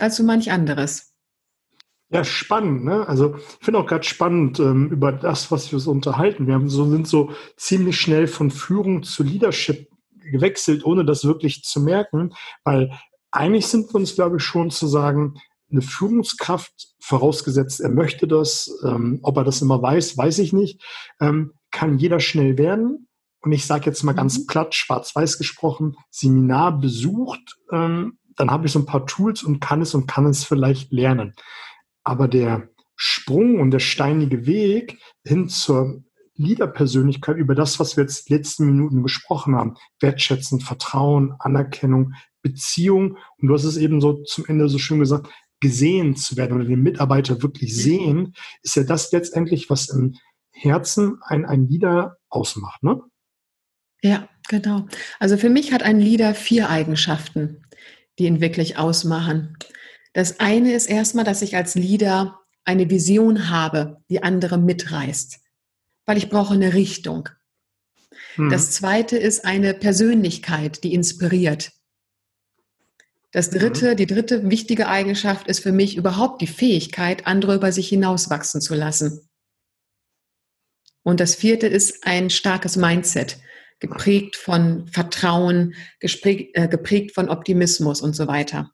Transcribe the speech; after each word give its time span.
als 0.00 0.16
so 0.16 0.22
manch 0.22 0.50
anderes. 0.50 1.12
Ja, 2.12 2.24
spannend. 2.24 2.84
Ne? 2.84 3.06
Also 3.06 3.36
ich 3.36 3.64
finde 3.64 3.78
auch 3.78 3.86
gerade 3.86 4.02
spannend 4.02 4.58
ähm, 4.58 4.90
über 4.90 5.12
das, 5.12 5.52
was 5.52 5.70
wir 5.70 5.78
so 5.78 5.92
unterhalten. 5.92 6.46
Wir 6.46 6.54
haben 6.54 6.68
so, 6.68 6.88
sind 6.90 7.06
so 7.06 7.30
ziemlich 7.56 8.00
schnell 8.00 8.26
von 8.26 8.50
Führung 8.50 9.04
zu 9.04 9.22
Leadership 9.22 9.88
gewechselt, 10.30 10.84
ohne 10.84 11.04
das 11.04 11.24
wirklich 11.24 11.62
zu 11.62 11.80
merken, 11.80 12.34
weil 12.64 12.90
eigentlich 13.30 13.68
sind 13.68 13.92
wir 13.92 13.96
uns, 13.96 14.16
glaube 14.16 14.38
ich, 14.38 14.42
schon 14.42 14.70
zu 14.70 14.86
sagen, 14.86 15.34
eine 15.70 15.82
Führungskraft, 15.82 16.88
vorausgesetzt, 17.00 17.80
er 17.80 17.90
möchte 17.90 18.26
das, 18.26 18.70
ähm, 18.84 19.20
ob 19.22 19.36
er 19.36 19.44
das 19.44 19.62
immer 19.62 19.80
weiß, 19.80 20.16
weiß 20.18 20.38
ich 20.40 20.52
nicht, 20.52 20.82
ähm, 21.20 21.52
kann 21.70 21.98
jeder 21.98 22.20
schnell 22.20 22.58
werden. 22.58 23.08
Und 23.42 23.52
ich 23.52 23.66
sage 23.66 23.86
jetzt 23.86 24.02
mal 24.02 24.12
ganz 24.12 24.38
mhm. 24.38 24.46
platt, 24.46 24.74
schwarz-weiß 24.74 25.38
gesprochen, 25.38 25.96
Seminar 26.10 26.78
besucht, 26.78 27.56
ähm, 27.72 28.18
dann 28.40 28.50
habe 28.50 28.66
ich 28.66 28.72
so 28.72 28.78
ein 28.78 28.86
paar 28.86 29.06
Tools 29.06 29.42
und 29.42 29.60
kann 29.60 29.82
es 29.82 29.94
und 29.94 30.06
kann 30.06 30.26
es 30.26 30.44
vielleicht 30.44 30.92
lernen. 30.92 31.34
Aber 32.04 32.26
der 32.26 32.70
Sprung 32.96 33.60
und 33.60 33.70
der 33.70 33.80
steinige 33.80 34.46
Weg 34.46 34.98
hin 35.24 35.48
zur 35.48 36.02
Leader-Persönlichkeit 36.36 37.36
über 37.36 37.54
das, 37.54 37.78
was 37.78 37.96
wir 37.96 38.04
jetzt 38.04 38.30
letzten 38.30 38.64
Minuten 38.64 39.02
gesprochen 39.02 39.56
haben, 39.56 39.76
Wertschätzen, 40.00 40.60
Vertrauen, 40.60 41.34
Anerkennung, 41.38 42.14
Beziehung. 42.40 43.18
Und 43.36 43.48
du 43.48 43.54
hast 43.54 43.64
es 43.64 43.76
eben 43.76 44.00
so 44.00 44.22
zum 44.22 44.46
Ende 44.46 44.68
so 44.70 44.78
schön 44.78 45.00
gesagt, 45.00 45.28
gesehen 45.60 46.16
zu 46.16 46.38
werden 46.38 46.56
oder 46.56 46.64
den 46.64 46.82
Mitarbeiter 46.82 47.42
wirklich 47.42 47.72
mhm. 47.72 47.76
sehen, 47.76 48.34
ist 48.62 48.76
ja 48.76 48.84
das 48.84 49.12
letztendlich, 49.12 49.68
was 49.68 49.90
im 49.90 50.16
Herzen 50.50 51.18
ein, 51.22 51.44
ein 51.44 51.68
Leader 51.68 52.16
ausmacht, 52.30 52.82
ne? 52.82 53.00
Ja, 54.02 54.30
genau. 54.48 54.86
Also 55.18 55.36
für 55.36 55.50
mich 55.50 55.74
hat 55.74 55.82
ein 55.82 56.00
Leader 56.00 56.34
vier 56.34 56.70
Eigenschaften, 56.70 57.62
die 58.18 58.24
ihn 58.24 58.40
wirklich 58.40 58.76
ausmachen. 58.76 59.56
Das 60.12 60.40
eine 60.40 60.72
ist 60.72 60.86
erstmal, 60.86 61.24
dass 61.24 61.42
ich 61.42 61.56
als 61.56 61.74
Leader 61.74 62.40
eine 62.64 62.90
Vision 62.90 63.48
habe, 63.48 64.02
die 64.10 64.22
andere 64.22 64.58
mitreißt, 64.58 65.38
weil 66.06 66.18
ich 66.18 66.28
brauche 66.28 66.54
eine 66.54 66.74
Richtung. 66.74 67.28
Mhm. 68.36 68.50
Das 68.50 68.70
zweite 68.72 69.16
ist 69.16 69.44
eine 69.44 69.74
Persönlichkeit, 69.74 70.84
die 70.84 70.94
inspiriert. 70.94 71.72
Das 73.32 73.50
mhm. 73.50 73.58
dritte, 73.58 73.96
die 73.96 74.06
dritte 74.06 74.50
wichtige 74.50 74.88
Eigenschaft 74.88 75.46
ist 75.46 75.60
für 75.60 75.72
mich 75.72 75.96
überhaupt 75.96 76.42
die 76.42 76.46
Fähigkeit, 76.46 77.26
andere 77.26 77.54
über 77.54 77.72
sich 77.72 77.88
hinauswachsen 77.88 78.60
zu 78.60 78.74
lassen. 78.74 79.28
Und 81.02 81.20
das 81.20 81.34
vierte 81.34 81.66
ist 81.66 82.04
ein 82.06 82.30
starkes 82.30 82.76
Mindset, 82.76 83.38
geprägt 83.80 84.36
von 84.36 84.86
Vertrauen, 84.88 85.74
geprägt, 85.98 86.50
äh, 86.54 86.68
geprägt 86.68 87.12
von 87.14 87.28
Optimismus 87.28 88.00
und 88.00 88.14
so 88.14 88.28
weiter. 88.28 88.70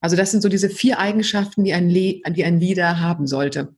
Also 0.00 0.16
das 0.16 0.30
sind 0.30 0.42
so 0.42 0.48
diese 0.48 0.70
vier 0.70 0.98
Eigenschaften, 0.98 1.64
die 1.64 1.72
ein, 1.72 1.90
Le 1.90 2.20
die 2.28 2.44
ein 2.44 2.60
Leader 2.60 3.00
haben 3.00 3.26
sollte. 3.26 3.74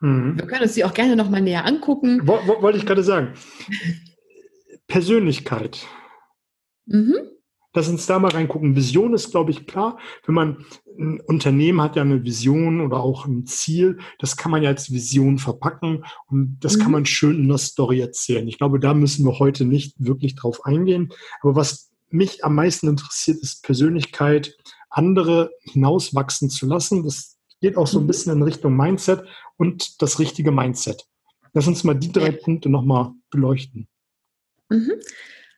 Mhm. 0.00 0.38
Wir 0.38 0.46
können 0.46 0.62
uns 0.62 0.74
die 0.74 0.84
auch 0.84 0.94
gerne 0.94 1.16
nochmal 1.16 1.42
näher 1.42 1.64
angucken. 1.64 2.26
Wollte 2.26 2.78
ich 2.78 2.86
gerade 2.86 3.02
sagen. 3.02 3.34
Persönlichkeit. 4.88 5.86
Mhm. 6.86 7.16
Lass 7.76 7.88
uns 7.88 8.06
da 8.06 8.18
mal 8.18 8.30
reingucken. 8.30 8.74
Vision 8.74 9.12
ist, 9.12 9.32
glaube 9.32 9.50
ich, 9.50 9.66
klar. 9.66 9.98
Wenn 10.24 10.34
man 10.34 10.64
ein 10.98 11.20
Unternehmen 11.20 11.82
hat 11.82 11.94
ja 11.94 12.00
eine 12.00 12.24
Vision 12.24 12.80
oder 12.80 13.00
auch 13.00 13.26
ein 13.26 13.44
Ziel, 13.44 13.98
das 14.18 14.38
kann 14.38 14.50
man 14.50 14.62
ja 14.62 14.70
als 14.70 14.90
Vision 14.90 15.36
verpacken 15.36 16.02
und 16.26 16.56
das 16.60 16.78
mhm. 16.78 16.80
kann 16.80 16.92
man 16.92 17.04
schön 17.04 17.36
in 17.36 17.48
der 17.48 17.58
Story 17.58 18.00
erzählen. 18.00 18.48
Ich 18.48 18.56
glaube, 18.56 18.80
da 18.80 18.94
müssen 18.94 19.26
wir 19.26 19.38
heute 19.38 19.66
nicht 19.66 19.94
wirklich 19.98 20.36
drauf 20.36 20.64
eingehen. 20.64 21.10
Aber 21.42 21.54
was 21.54 21.90
mich 22.08 22.42
am 22.46 22.54
meisten 22.54 22.88
interessiert, 22.88 23.42
ist 23.42 23.62
Persönlichkeit, 23.62 24.56
andere 24.88 25.50
hinauswachsen 25.60 26.48
zu 26.48 26.64
lassen. 26.64 27.04
Das 27.04 27.36
geht 27.60 27.76
auch 27.76 27.86
so 27.86 27.98
ein 27.98 28.04
mhm. 28.04 28.06
bisschen 28.06 28.32
in 28.32 28.42
Richtung 28.42 28.74
Mindset 28.74 29.22
und 29.58 30.00
das 30.00 30.18
richtige 30.18 30.50
Mindset. 30.50 31.04
Lass 31.52 31.66
uns 31.66 31.84
mal 31.84 31.92
die 31.92 32.10
drei. 32.10 32.30
Punkte 32.30 32.70
nochmal 32.70 33.12
beleuchten. 33.30 33.86
Mhm. 34.70 34.92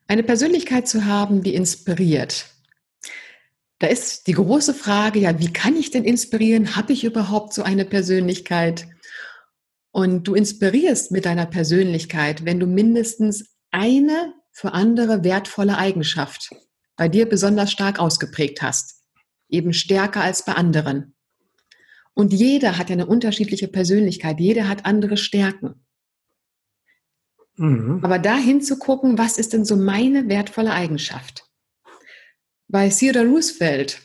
Eine 0.08 0.22
Persönlichkeit 0.22 0.88
zu 0.88 1.04
haben, 1.04 1.42
die 1.42 1.54
inspiriert. 1.54 2.46
Da 3.78 3.88
ist 3.88 4.26
die 4.26 4.32
große 4.32 4.72
Frage, 4.72 5.20
ja, 5.20 5.38
wie 5.38 5.52
kann 5.52 5.76
ich 5.76 5.91
denn 5.91 6.04
inspirieren? 6.04 6.76
Habe 6.76 6.94
ich 6.94 7.04
überhaupt 7.04 7.52
so 7.52 7.62
eine 7.62 7.84
Persönlichkeit? 7.84 8.88
Und 9.92 10.26
du 10.26 10.34
inspirierst 10.34 11.12
mit 11.12 11.26
deiner 11.26 11.44
Persönlichkeit, 11.44 12.47
wenn 12.47 12.58
du 12.58 12.66
mindestens 12.66 13.54
eine 13.70 14.32
für 14.50 14.72
andere 14.72 15.24
wertvolle 15.24 15.76
Eigenschaft 15.76 16.50
bei 16.97 17.08
dir 17.08 17.28
besonders 17.28 17.70
stark 17.70 17.98
ausgeprägt 17.98 18.62
hast. 18.62 19.02
Eben 19.50 19.74
stärker 19.74 20.22
als 20.22 20.44
bei 20.44 20.54
anderen. 20.54 21.14
Und 22.14 22.32
jeder 22.32 22.78
hat 22.78 22.91
eine 22.91 23.06
unterschiedliche 23.06 23.68
Persönlichkeit, 23.68 24.41
jeder 24.41 24.68
hat 24.68 24.86
andere 24.86 25.18
Stärken. 25.18 25.86
Mhm. 27.58 28.00
Aber 28.02 28.19
da 28.19 28.36
hinzugucken, 28.36 29.19
was 29.19 29.36
ist 29.36 29.52
denn 29.52 29.64
so 29.64 29.76
meine 29.76 30.28
wertvolle 30.28 30.72
Eigenschaft? 30.72 31.44
Bei 32.69 32.88
Theodore 32.88 33.26
Roosevelt, 33.26 34.00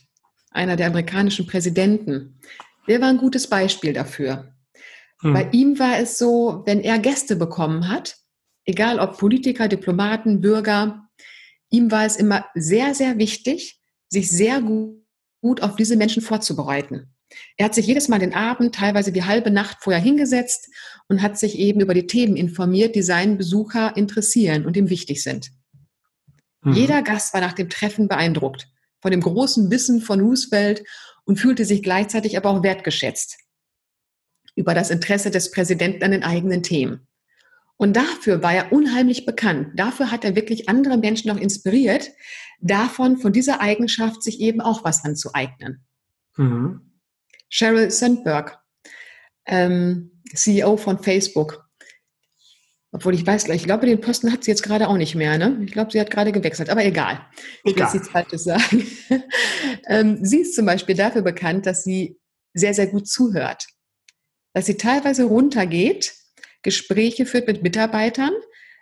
einer 0.52 0.75
der 0.75 0.88
amerikanischen 0.88 1.47
Präsidenten, 1.47 2.40
der 2.88 3.00
war 3.00 3.09
ein 3.09 3.18
gutes 3.18 3.47
Beispiel 3.47 3.94
dafür. 3.94 4.53
Mhm. 5.22 5.34
Bei 5.34 5.50
ihm 5.52 5.80
war 5.80 6.00
es 6.00 6.18
so, 6.18 6.63
wenn 6.66 6.81
er 6.81 7.00
Gäste 7.00 7.36
bekommen 7.36 7.88
hat, 7.88 8.18
egal 8.66 9.00
ob 9.00 9.18
Politiker, 9.18 9.68
Diplomaten, 9.68 10.42
Bürger, 10.42 11.08
ihm 11.69 11.92
war 11.92 12.06
es 12.06 12.16
immer 12.16 12.46
sehr, 12.56 12.96
sehr 12.96 13.18
wichtig, 13.18 13.80
sich 14.09 14.30
sehr 14.31 14.62
gut 14.62 15.62
auf 15.62 15.75
diese 15.75 15.96
Menschen 15.96 16.22
vorzubereiten. 16.22 17.13
Er 17.58 17.66
hat 17.66 17.75
sich 17.75 17.88
jedes 17.88 18.08
Mal 18.08 18.19
den 18.19 18.34
Abend, 18.34 18.75
teilweise 18.75 19.12
die 19.12 19.25
halbe 19.25 19.52
Nacht 19.52 19.78
vorher 19.81 20.02
hingesetzt 20.02 20.69
und 21.13 21.22
hat 21.22 21.38
sich 21.38 21.59
eben 21.59 21.79
über 21.79 21.94
die 21.94 22.07
Themen 22.07 22.35
informiert, 22.35 22.96
die 22.96 23.03
seinen 23.03 23.38
Besucher 23.38 23.96
interessieren 23.96 24.66
und 24.66 24.75
ihm 24.75 24.90
wichtig 24.90 25.22
sind. 25.22 25.51
Mhm. 26.63 26.74
Jeder 26.74 27.03
Gast 27.03 27.35
war 27.35 27.41
nach 27.41 27.53
dem 27.53 27.69
Treffen 27.69 28.07
beeindruckt 28.07 28.68
von 29.00 29.12
dem 29.12 29.22
großen 29.22 29.69
Wissen 29.69 30.01
von 30.01 30.22
Roosevelt 30.22 30.84
und 31.25 31.40
fühlte 31.40 31.66
sich 31.66 31.84
gleichzeitig 31.84 32.35
aber 32.35 32.50
auch 32.50 32.63
wertgeschätzt 32.63 33.38
über 34.56 34.74
das 34.74 34.90
Interesse 34.90 35.29
des 35.29 35.51
Präsidenten 35.51 36.03
an 36.03 36.12
den 36.12 36.24
eigenen 36.24 36.63
Themen. 36.63 37.07
Und 37.78 37.95
dafür 37.95 38.41
war 38.41 38.53
er 38.53 38.72
unheimlich 38.72 39.28
bekannt. 39.28 39.74
Dafür 39.75 40.09
hat 40.09 40.25
er 40.25 40.35
wirklich 40.35 40.68
andere 40.68 40.97
Menschen 40.97 41.30
auch 41.30 41.38
inspiriert, 41.38 42.09
davon, 42.59 43.18
von 43.18 43.34
dieser 43.34 43.62
Eigenschaft 43.62 44.24
sich 44.24 44.40
eben 44.40 44.62
auch 44.62 44.84
was 44.84 45.06
anzueignen. 45.06 45.85
Mhm. 46.38 47.00
Sheryl 47.50 47.91
Sandberg, 47.91 48.57
ähm, 49.45 50.12
CEO 50.34 50.78
von 50.78 51.02
Facebook. 51.02 51.64
Obwohl 52.92 53.16
ich 53.16 53.26
weiß, 53.26 53.50
ich 53.50 53.64
glaube, 53.64 53.88
den 53.88 54.02
Posten 54.02 54.32
hat 54.32 54.44
sie 54.44 54.52
jetzt 54.52 54.62
gerade 54.62 54.88
auch 54.88 54.98
nicht 54.98 55.16
mehr. 55.16 55.38
Ne? 55.40 55.60
Ich 55.66 55.72
glaube, 55.72 55.92
sie 55.92 56.00
hat 56.00 56.12
gerade 56.12 56.32
gewechselt, 56.32 56.70
aber 56.70 56.86
egal. 56.86 57.26
Ich 57.64 57.76
will 57.76 57.84
nichts 57.92 58.10
Falsches 58.10 58.44
sagen. 58.44 58.86
ähm, 59.88 60.20
sie 60.24 60.42
ist 60.42 60.54
zum 60.56 60.68
Beispiel 60.68 60.96
dafür 60.96 61.24
bekannt, 61.24 61.66
dass 61.66 61.84
sie 61.84 62.20
sehr, 62.54 62.76
sehr 62.76 62.88
gut 62.88 63.08
zuhört. 63.08 63.66
Dass 64.54 64.68
sie 64.68 64.78
teilweise 64.78 65.24
runtergeht, 65.24 66.14
Gespräche 66.62 67.26
führt 67.26 67.48
mit 67.48 67.64
Mitarbeitern. 67.64 68.32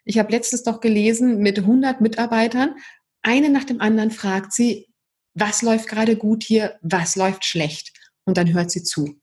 Ich 0.03 0.19
habe 0.19 0.31
letztens 0.31 0.63
doch 0.63 0.81
gelesen, 0.81 1.39
mit 1.39 1.59
100 1.59 2.01
Mitarbeitern, 2.01 2.75
eine 3.21 3.49
nach 3.49 3.63
dem 3.63 3.79
anderen 3.79 4.11
fragt 4.11 4.51
sie, 4.51 4.87
was 5.33 5.61
läuft 5.61 5.87
gerade 5.87 6.17
gut 6.17 6.43
hier, 6.43 6.77
was 6.81 7.15
läuft 7.15 7.45
schlecht 7.45 7.93
und 8.25 8.37
dann 8.37 8.53
hört 8.53 8.71
sie 8.71 8.83
zu. 8.83 9.20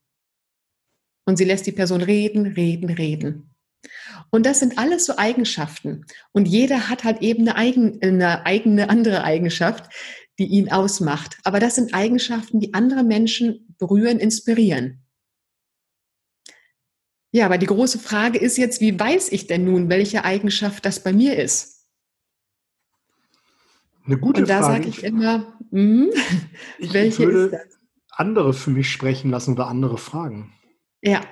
Und 1.29 1.37
sie 1.37 1.45
lässt 1.45 1.67
die 1.67 1.73
Person 1.73 2.01
reden, 2.01 2.47
reden, 2.47 2.89
reden. 2.89 3.55
Und 4.31 4.47
das 4.47 4.61
sind 4.61 4.79
alles 4.79 5.05
so 5.05 5.19
Eigenschaften. 5.19 6.07
Und 6.33 6.49
jeder 6.49 6.89
hat 6.89 7.05
halt 7.05 7.21
eben 7.21 7.43
eine, 7.43 7.55
eigen, 7.55 8.01
eine 8.01 8.47
eigene 8.47 8.89
andere 8.89 9.25
Eigenschaft, 9.25 9.93
die 10.39 10.47
ihn 10.47 10.73
ausmacht. 10.73 11.37
Aber 11.45 11.61
das 11.61 11.75
sind 11.75 11.93
Eigenschaften, 11.93 12.61
die 12.61 12.73
andere 12.73 13.03
Menschen 13.03 13.75
berühren, 13.79 14.21
inspirieren. 14.21 15.05
Ja, 17.31 17.45
aber 17.45 17.59
die 17.59 17.67
große 17.67 17.99
Frage 17.99 18.39
ist 18.39 18.57
jetzt, 18.57 18.81
wie 18.81 18.99
weiß 18.99 19.31
ich 19.31 19.47
denn 19.47 19.67
nun, 19.67 19.91
welche 19.91 20.25
Eigenschaft 20.25 20.87
das 20.87 21.05
bei 21.05 21.13
mir 21.13 21.37
ist? 21.37 21.85
Eine 24.07 24.17
gute 24.17 24.41
Und 24.41 24.49
da 24.49 24.63
sage 24.63 24.89
ich 24.89 25.05
immer, 25.05 25.59
mh, 25.73 26.07
ich, 26.79 26.95
welche 26.95 27.27
würde, 27.27 27.45
ist 27.45 27.53
das? 27.53 27.79
andere 28.13 28.55
für 28.55 28.71
mich 28.71 28.91
sprechen 28.91 29.31
lassen 29.31 29.53
oder 29.53 29.67
andere 29.67 29.99
fragen. 29.99 30.55
Ja, 31.03 31.25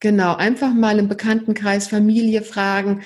genau. 0.00 0.34
Einfach 0.34 0.74
mal 0.74 0.98
im 0.98 1.08
Bekanntenkreis, 1.08 1.88
Familie 1.88 2.42
fragen, 2.42 3.02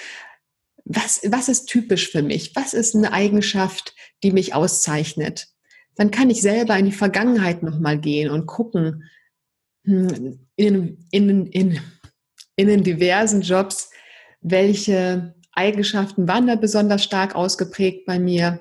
was, 0.85 1.21
was 1.27 1.49
ist 1.49 1.67
typisch 1.67 2.11
für 2.11 2.23
mich? 2.23 2.57
Was 2.57 2.75
ist 2.75 2.97
eine 2.97 3.12
Eigenschaft, 3.12 3.95
die 4.23 4.33
mich 4.33 4.55
auszeichnet? 4.55 5.49
Dann 5.95 6.11
kann 6.11 6.31
ich 6.31 6.41
selber 6.41 6.77
in 6.77 6.87
die 6.87 6.93
Vergangenheit 6.93 7.62
nochmal 7.62 7.99
gehen 7.99 8.31
und 8.31 8.47
gucken, 8.47 9.05
hm, 9.85 10.47
in, 10.57 11.07
in, 11.11 11.47
in, 11.47 11.81
in 12.57 12.67
den 12.67 12.83
diversen 12.83 13.43
Jobs, 13.43 13.91
welche 14.41 15.35
Eigenschaften 15.53 16.27
waren 16.27 16.47
da 16.47 16.57
besonders 16.57 17.05
stark 17.05 17.35
ausgeprägt 17.35 18.07
bei 18.07 18.19
mir. 18.19 18.61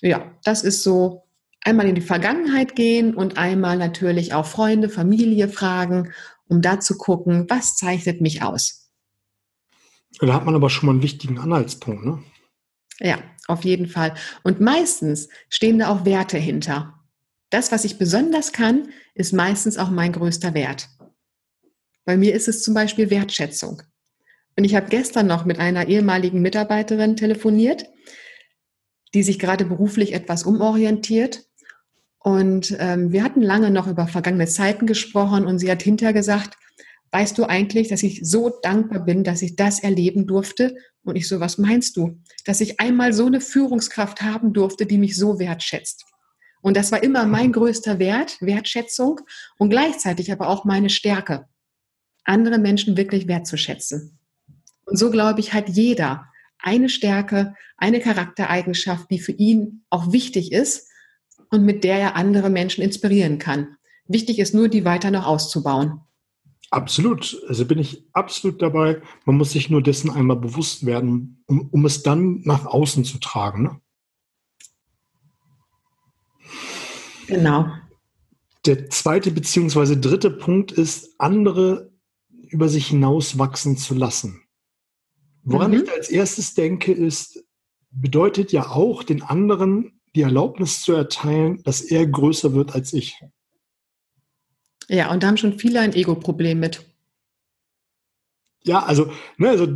Ja, 0.00 0.36
das 0.44 0.64
ist 0.64 0.82
so 0.82 1.23
einmal 1.64 1.88
in 1.88 1.94
die 1.94 2.00
Vergangenheit 2.00 2.76
gehen 2.76 3.14
und 3.14 3.38
einmal 3.38 3.76
natürlich 3.76 4.34
auch 4.34 4.46
Freunde, 4.46 4.88
Familie 4.88 5.48
fragen, 5.48 6.12
um 6.46 6.62
da 6.62 6.80
zu 6.80 6.96
gucken, 6.96 7.46
was 7.48 7.76
zeichnet 7.76 8.20
mich 8.20 8.42
aus. 8.42 8.90
Da 10.20 10.32
hat 10.32 10.44
man 10.44 10.54
aber 10.54 10.70
schon 10.70 10.86
mal 10.86 10.92
einen 10.92 11.02
wichtigen 11.02 11.38
Anhaltspunkt, 11.38 12.04
ne? 12.04 12.22
Ja, 13.00 13.18
auf 13.48 13.64
jeden 13.64 13.88
Fall. 13.88 14.14
Und 14.44 14.60
meistens 14.60 15.28
stehen 15.48 15.80
da 15.80 15.88
auch 15.88 16.04
Werte 16.04 16.38
hinter. 16.38 16.94
Das, 17.50 17.72
was 17.72 17.84
ich 17.84 17.98
besonders 17.98 18.52
kann, 18.52 18.88
ist 19.14 19.32
meistens 19.32 19.78
auch 19.78 19.90
mein 19.90 20.12
größter 20.12 20.54
Wert. 20.54 20.88
Bei 22.04 22.16
mir 22.16 22.34
ist 22.34 22.48
es 22.48 22.62
zum 22.62 22.74
Beispiel 22.74 23.10
Wertschätzung. 23.10 23.82
Und 24.56 24.64
ich 24.64 24.74
habe 24.74 24.88
gestern 24.88 25.26
noch 25.26 25.44
mit 25.44 25.58
einer 25.58 25.88
ehemaligen 25.88 26.40
Mitarbeiterin 26.40 27.16
telefoniert, 27.16 27.86
die 29.14 29.22
sich 29.22 29.38
gerade 29.38 29.64
beruflich 29.64 30.12
etwas 30.12 30.44
umorientiert. 30.44 31.44
Und 32.24 32.74
ähm, 32.78 33.12
wir 33.12 33.22
hatten 33.22 33.42
lange 33.42 33.70
noch 33.70 33.86
über 33.86 34.08
vergangene 34.08 34.46
Zeiten 34.46 34.86
gesprochen 34.86 35.44
und 35.44 35.58
sie 35.58 35.70
hat 35.70 35.82
hinterher 35.82 36.14
gesagt, 36.14 36.56
weißt 37.12 37.36
du 37.36 37.44
eigentlich, 37.44 37.88
dass 37.88 38.02
ich 38.02 38.20
so 38.22 38.48
dankbar 38.62 39.04
bin, 39.04 39.24
dass 39.24 39.42
ich 39.42 39.56
das 39.56 39.80
erleben 39.82 40.26
durfte? 40.26 40.74
Und 41.04 41.16
ich 41.16 41.28
so, 41.28 41.38
was 41.38 41.58
meinst 41.58 41.98
du? 41.98 42.18
Dass 42.46 42.62
ich 42.62 42.80
einmal 42.80 43.12
so 43.12 43.26
eine 43.26 43.42
Führungskraft 43.42 44.22
haben 44.22 44.54
durfte, 44.54 44.86
die 44.86 44.96
mich 44.96 45.18
so 45.18 45.38
wertschätzt. 45.38 46.06
Und 46.62 46.78
das 46.78 46.92
war 46.92 47.02
immer 47.02 47.26
mein 47.26 47.52
größter 47.52 47.98
Wert, 47.98 48.38
Wertschätzung 48.40 49.20
und 49.58 49.68
gleichzeitig 49.68 50.32
aber 50.32 50.48
auch 50.48 50.64
meine 50.64 50.88
Stärke, 50.88 51.44
andere 52.24 52.56
Menschen 52.56 52.96
wirklich 52.96 53.28
wertzuschätzen. 53.28 54.18
Und 54.86 54.98
so 54.98 55.10
glaube 55.10 55.40
ich, 55.40 55.52
hat 55.52 55.68
jeder 55.68 56.24
eine 56.58 56.88
Stärke, 56.88 57.54
eine 57.76 58.00
Charaktereigenschaft, 58.00 59.10
die 59.10 59.18
für 59.18 59.32
ihn 59.32 59.84
auch 59.90 60.10
wichtig 60.10 60.52
ist 60.52 60.88
und 61.54 61.64
mit 61.64 61.84
der 61.84 61.98
er 61.98 62.16
andere 62.16 62.50
Menschen 62.50 62.82
inspirieren 62.82 63.38
kann. 63.38 63.76
Wichtig 64.06 64.38
ist 64.38 64.54
nur, 64.54 64.68
die 64.68 64.84
weiter 64.84 65.10
noch 65.10 65.26
auszubauen. 65.26 66.00
Absolut. 66.70 67.40
Also 67.48 67.64
bin 67.64 67.78
ich 67.78 68.04
absolut 68.12 68.60
dabei. 68.60 69.00
Man 69.24 69.36
muss 69.36 69.52
sich 69.52 69.70
nur 69.70 69.82
dessen 69.82 70.10
einmal 70.10 70.36
bewusst 70.36 70.84
werden, 70.84 71.42
um, 71.46 71.68
um 71.70 71.86
es 71.86 72.02
dann 72.02 72.40
nach 72.44 72.66
außen 72.66 73.04
zu 73.04 73.18
tragen. 73.18 73.62
Ne? 73.62 73.80
Genau. 77.28 77.66
Der 78.66 78.90
zweite 78.90 79.30
beziehungsweise 79.30 79.98
dritte 79.98 80.30
Punkt 80.30 80.72
ist, 80.72 81.14
andere 81.18 81.92
über 82.48 82.68
sich 82.68 82.88
hinaus 82.88 83.38
wachsen 83.38 83.76
zu 83.76 83.94
lassen. 83.94 84.42
Woran 85.42 85.72
mhm. 85.72 85.84
ich 85.84 85.92
als 85.92 86.08
erstes 86.08 86.54
denke, 86.54 86.92
ist, 86.92 87.44
bedeutet 87.90 88.52
ja 88.52 88.70
auch, 88.70 89.02
den 89.02 89.22
anderen 89.22 89.93
die 90.14 90.22
Erlaubnis 90.22 90.82
zu 90.82 90.92
erteilen, 90.92 91.62
dass 91.64 91.80
er 91.80 92.06
größer 92.06 92.52
wird 92.54 92.74
als 92.74 92.92
ich. 92.92 93.20
Ja, 94.88 95.10
und 95.10 95.22
da 95.22 95.28
haben 95.28 95.36
schon 95.36 95.58
viele 95.58 95.80
ein 95.80 95.94
Ego-Problem 95.94 96.60
mit. 96.60 96.84
Ja, 98.62 98.82
also, 98.82 99.12
ne, 99.36 99.50
also 99.50 99.66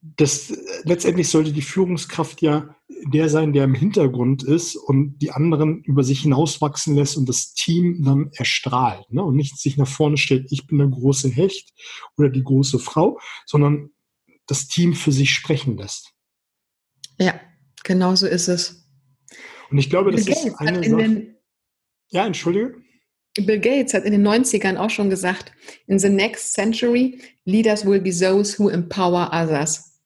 das 0.00 0.52
letztendlich 0.84 1.28
sollte 1.28 1.52
die 1.52 1.62
Führungskraft 1.62 2.42
ja 2.42 2.74
der 3.04 3.28
sein, 3.28 3.52
der 3.52 3.64
im 3.64 3.74
Hintergrund 3.74 4.42
ist 4.42 4.76
und 4.76 5.18
die 5.18 5.32
anderen 5.32 5.82
über 5.82 6.04
sich 6.04 6.20
hinauswachsen 6.20 6.94
lässt 6.94 7.16
und 7.16 7.28
das 7.28 7.52
Team 7.54 8.02
dann 8.04 8.30
erstrahlt. 8.34 9.10
Ne? 9.12 9.22
Und 9.22 9.36
nicht 9.36 9.58
sich 9.58 9.76
nach 9.76 9.88
vorne 9.88 10.16
stellt, 10.16 10.50
ich 10.50 10.66
bin 10.66 10.78
der 10.78 10.88
große 10.88 11.28
Hecht 11.28 11.72
oder 12.16 12.28
die 12.28 12.44
große 12.44 12.78
Frau, 12.78 13.18
sondern 13.46 13.90
das 14.46 14.68
Team 14.68 14.94
für 14.94 15.12
sich 15.12 15.30
sprechen 15.30 15.76
lässt. 15.76 16.12
Ja, 17.18 17.40
genau 17.84 18.14
so 18.14 18.26
ist 18.26 18.48
es. 18.48 18.81
Und 19.72 19.78
ich 19.78 19.90
glaube, 19.90 20.12
das 20.12 20.26
Bill 20.26 20.34
ist 20.34 20.54
eine 20.56 20.84
Sache. 20.84 21.34
Ja, 22.10 22.26
entschuldige. 22.26 22.76
Bill 23.34 23.58
Gates 23.58 23.94
hat 23.94 24.04
in 24.04 24.12
den 24.12 24.26
90ern 24.26 24.76
auch 24.76 24.90
schon 24.90 25.08
gesagt, 25.08 25.52
in 25.86 25.98
the 25.98 26.10
next 26.10 26.52
century, 26.52 27.18
leaders 27.46 27.86
will 27.86 28.00
be 28.00 28.10
those 28.10 28.58
who 28.58 28.68
empower 28.68 29.30
others. 29.32 29.98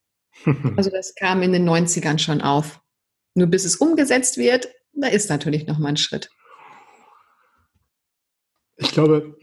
also 0.76 0.90
das 0.90 1.14
kam 1.16 1.42
in 1.42 1.52
den 1.52 1.68
90ern 1.68 2.18
schon 2.18 2.40
auf. 2.40 2.80
Nur 3.34 3.48
bis 3.48 3.64
es 3.64 3.76
umgesetzt 3.76 4.38
wird, 4.38 4.68
da 4.92 5.08
ist 5.08 5.28
natürlich 5.28 5.66
noch 5.66 5.78
mal 5.78 5.88
ein 5.88 5.96
Schritt. 5.96 6.30
Ich 8.76 8.90
glaube, 8.90 9.36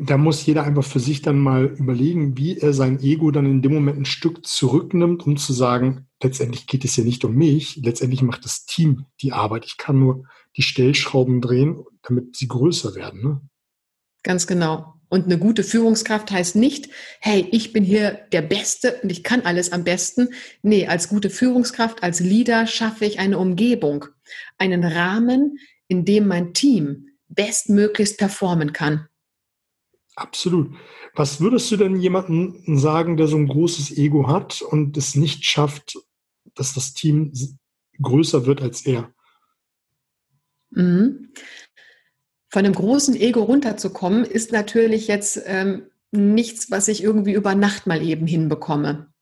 da 0.00 0.16
muss 0.16 0.44
jeder 0.44 0.64
einfach 0.64 0.84
für 0.84 1.00
sich 1.00 1.22
dann 1.22 1.38
mal 1.38 1.64
überlegen, 1.64 2.36
wie 2.36 2.58
er 2.58 2.72
sein 2.72 3.00
Ego 3.00 3.30
dann 3.30 3.46
in 3.46 3.62
dem 3.62 3.74
Moment 3.74 3.98
ein 3.98 4.04
Stück 4.04 4.46
zurücknimmt, 4.46 5.26
um 5.26 5.36
zu 5.36 5.52
sagen, 5.52 6.06
letztendlich 6.22 6.66
geht 6.66 6.84
es 6.84 6.96
ja 6.96 7.04
nicht 7.04 7.24
um 7.24 7.34
mich, 7.34 7.76
letztendlich 7.76 8.22
macht 8.22 8.44
das 8.44 8.66
Team 8.66 9.06
die 9.20 9.32
Arbeit. 9.32 9.64
Ich 9.66 9.76
kann 9.76 9.98
nur 9.98 10.24
die 10.56 10.62
Stellschrauben 10.62 11.40
drehen, 11.40 11.84
damit 12.02 12.36
sie 12.36 12.48
größer 12.48 12.94
werden. 12.94 13.22
Ne? 13.22 13.40
Ganz 14.22 14.46
genau. 14.46 14.94
Und 15.08 15.26
eine 15.26 15.38
gute 15.38 15.62
Führungskraft 15.62 16.30
heißt 16.30 16.56
nicht, 16.56 16.88
hey, 17.20 17.46
ich 17.52 17.72
bin 17.72 17.84
hier 17.84 18.18
der 18.32 18.42
Beste 18.42 18.98
und 19.02 19.10
ich 19.10 19.22
kann 19.22 19.42
alles 19.42 19.70
am 19.70 19.84
besten. 19.84 20.30
Nee, 20.62 20.86
als 20.86 21.08
gute 21.08 21.30
Führungskraft, 21.30 22.02
als 22.02 22.20
Leader 22.20 22.66
schaffe 22.66 23.04
ich 23.04 23.18
eine 23.18 23.38
Umgebung, 23.38 24.06
einen 24.58 24.82
Rahmen, 24.82 25.58
in 25.86 26.04
dem 26.04 26.26
mein 26.26 26.52
Team 26.52 27.10
bestmöglichst 27.34 28.18
performen 28.18 28.72
kann. 28.72 29.08
Absolut. 30.16 30.74
Was 31.14 31.40
würdest 31.40 31.70
du 31.70 31.76
denn 31.76 31.96
jemandem 31.96 32.78
sagen, 32.78 33.16
der 33.16 33.26
so 33.26 33.36
ein 33.36 33.48
großes 33.48 33.96
Ego 33.96 34.28
hat 34.28 34.62
und 34.62 34.96
es 34.96 35.14
nicht 35.14 35.44
schafft, 35.44 35.98
dass 36.54 36.74
das 36.74 36.94
Team 36.94 37.32
größer 38.00 38.46
wird 38.46 38.62
als 38.62 38.86
er? 38.86 39.12
Mhm. 40.70 41.32
Von 42.48 42.64
einem 42.64 42.74
großen 42.74 43.16
Ego 43.16 43.42
runterzukommen, 43.42 44.24
ist 44.24 44.52
natürlich 44.52 45.08
jetzt 45.08 45.42
ähm, 45.46 45.90
nichts, 46.12 46.70
was 46.70 46.88
ich 46.88 47.02
irgendwie 47.02 47.32
über 47.32 47.54
Nacht 47.54 47.86
mal 47.86 48.02
eben 48.02 48.26
hinbekomme. 48.26 49.12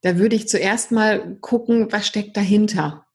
Da 0.00 0.18
würde 0.18 0.36
ich 0.36 0.48
zuerst 0.48 0.92
mal 0.92 1.36
gucken, 1.40 1.90
was 1.92 2.06
steckt 2.06 2.36
dahinter. 2.36 3.06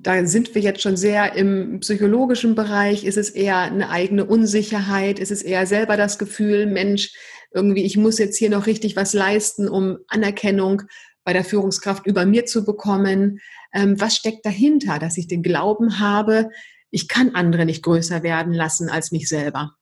Da 0.00 0.24
sind 0.26 0.54
wir 0.54 0.62
jetzt 0.62 0.80
schon 0.80 0.96
sehr 0.96 1.34
im 1.34 1.80
psychologischen 1.80 2.54
Bereich. 2.54 3.04
Ist 3.04 3.18
es 3.18 3.30
eher 3.30 3.58
eine 3.58 3.90
eigene 3.90 4.24
Unsicherheit? 4.24 5.18
Ist 5.18 5.32
es 5.32 5.42
eher 5.42 5.66
selber 5.66 5.96
das 5.96 6.18
Gefühl, 6.18 6.66
Mensch, 6.66 7.12
irgendwie, 7.52 7.84
ich 7.84 7.96
muss 7.96 8.18
jetzt 8.18 8.36
hier 8.38 8.50
noch 8.50 8.66
richtig 8.66 8.94
was 8.94 9.12
leisten, 9.12 9.68
um 9.68 9.98
Anerkennung 10.06 10.82
bei 11.24 11.32
der 11.32 11.44
Führungskraft 11.44 12.06
über 12.06 12.26
mir 12.26 12.46
zu 12.46 12.64
bekommen? 12.64 13.40
Ähm, 13.72 14.00
was 14.00 14.16
steckt 14.16 14.46
dahinter, 14.46 15.00
dass 15.00 15.18
ich 15.18 15.26
den 15.26 15.42
Glauben 15.42 15.98
habe, 15.98 16.50
ich 16.90 17.08
kann 17.08 17.34
andere 17.34 17.66
nicht 17.66 17.82
größer 17.82 18.22
werden 18.22 18.52
lassen 18.52 18.88
als 18.88 19.10
mich 19.10 19.28
selber? 19.28 19.72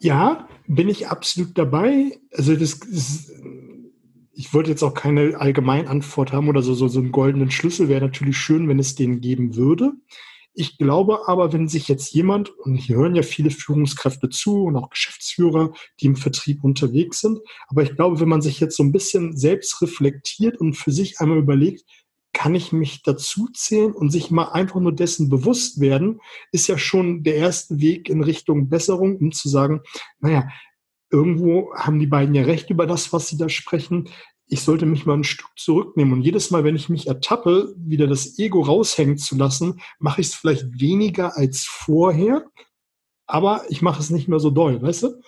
Ja, 0.00 0.48
bin 0.66 0.88
ich 0.88 1.08
absolut 1.08 1.56
dabei. 1.56 2.18
Also 2.32 2.56
das, 2.56 2.80
das 2.80 3.30
ich 4.36 4.52
wollte 4.52 4.70
jetzt 4.70 4.82
auch 4.82 4.92
keine 4.92 5.40
Allgemeinantwort 5.40 6.32
haben 6.32 6.48
oder 6.48 6.60
so, 6.60 6.74
so, 6.74 6.88
so 6.88 7.00
einen 7.00 7.10
goldenen 7.10 7.50
Schlüssel 7.50 7.88
wäre 7.88 8.02
natürlich 8.02 8.36
schön, 8.36 8.68
wenn 8.68 8.78
es 8.78 8.94
den 8.94 9.22
geben 9.22 9.56
würde. 9.56 9.92
Ich 10.52 10.76
glaube 10.76 11.26
aber, 11.26 11.54
wenn 11.54 11.68
sich 11.68 11.88
jetzt 11.88 12.12
jemand, 12.12 12.50
und 12.50 12.76
hier 12.76 12.96
hören 12.96 13.14
ja 13.14 13.22
viele 13.22 13.50
Führungskräfte 13.50 14.28
zu 14.28 14.64
und 14.64 14.76
auch 14.76 14.90
Geschäftsführer, 14.90 15.72
die 16.00 16.06
im 16.06 16.16
Vertrieb 16.16 16.64
unterwegs 16.64 17.20
sind, 17.20 17.38
aber 17.68 17.82
ich 17.82 17.96
glaube, 17.96 18.20
wenn 18.20 18.28
man 18.28 18.42
sich 18.42 18.60
jetzt 18.60 18.76
so 18.76 18.82
ein 18.82 18.92
bisschen 18.92 19.36
selbst 19.36 19.80
reflektiert 19.80 20.58
und 20.58 20.74
für 20.74 20.92
sich 20.92 21.18
einmal 21.18 21.38
überlegt, 21.38 21.84
kann 22.34 22.54
ich 22.54 22.72
mich 22.72 23.02
dazu 23.02 23.48
zählen 23.54 23.92
und 23.92 24.10
sich 24.10 24.30
mal 24.30 24.50
einfach 24.50 24.80
nur 24.80 24.94
dessen 24.94 25.30
bewusst 25.30 25.80
werden, 25.80 26.20
ist 26.52 26.66
ja 26.68 26.76
schon 26.76 27.22
der 27.22 27.36
erste 27.36 27.80
Weg 27.80 28.10
in 28.10 28.22
Richtung 28.22 28.68
Besserung, 28.68 29.16
um 29.16 29.32
zu 29.32 29.48
sagen, 29.48 29.80
naja, 30.20 30.46
irgendwo 31.10 31.74
haben 31.74 31.98
die 31.98 32.06
beiden 32.06 32.34
ja 32.34 32.42
recht 32.42 32.70
über 32.70 32.86
das, 32.86 33.12
was 33.12 33.28
sie 33.28 33.36
da 33.36 33.48
sprechen. 33.48 34.08
Ich 34.48 34.60
sollte 34.60 34.86
mich 34.86 35.06
mal 35.06 35.14
ein 35.14 35.24
Stück 35.24 35.50
zurücknehmen. 35.56 36.12
Und 36.12 36.22
jedes 36.22 36.50
Mal, 36.50 36.64
wenn 36.64 36.76
ich 36.76 36.88
mich 36.88 37.06
ertappe, 37.06 37.74
wieder 37.76 38.06
das 38.06 38.38
Ego 38.38 38.62
raushängen 38.62 39.18
zu 39.18 39.36
lassen, 39.36 39.80
mache 39.98 40.20
ich 40.20 40.28
es 40.28 40.34
vielleicht 40.34 40.80
weniger 40.80 41.36
als 41.36 41.64
vorher, 41.64 42.44
aber 43.26 43.64
ich 43.68 43.82
mache 43.82 44.00
es 44.00 44.10
nicht 44.10 44.28
mehr 44.28 44.38
so 44.38 44.50
doll, 44.50 44.80
weißt 44.80 45.04
du? 45.04 45.20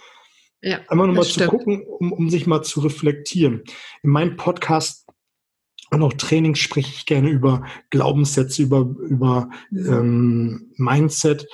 Ja, 0.60 0.80
Einmal 0.88 1.06
nur 1.06 1.16
mal 1.16 1.24
zu 1.24 1.46
gucken, 1.46 1.82
um, 1.82 2.12
um 2.12 2.30
sich 2.30 2.46
mal 2.46 2.62
zu 2.62 2.80
reflektieren. 2.80 3.62
In 4.02 4.10
meinem 4.10 4.36
Podcast 4.36 5.06
und 5.90 6.02
auch 6.02 6.12
Trainings 6.12 6.58
spreche 6.58 6.90
ich 6.90 7.06
gerne 7.06 7.30
über 7.30 7.64
Glaubenssätze, 7.90 8.62
über, 8.62 8.80
über 8.80 9.50
ähm, 9.72 10.72
Mindset. 10.76 11.46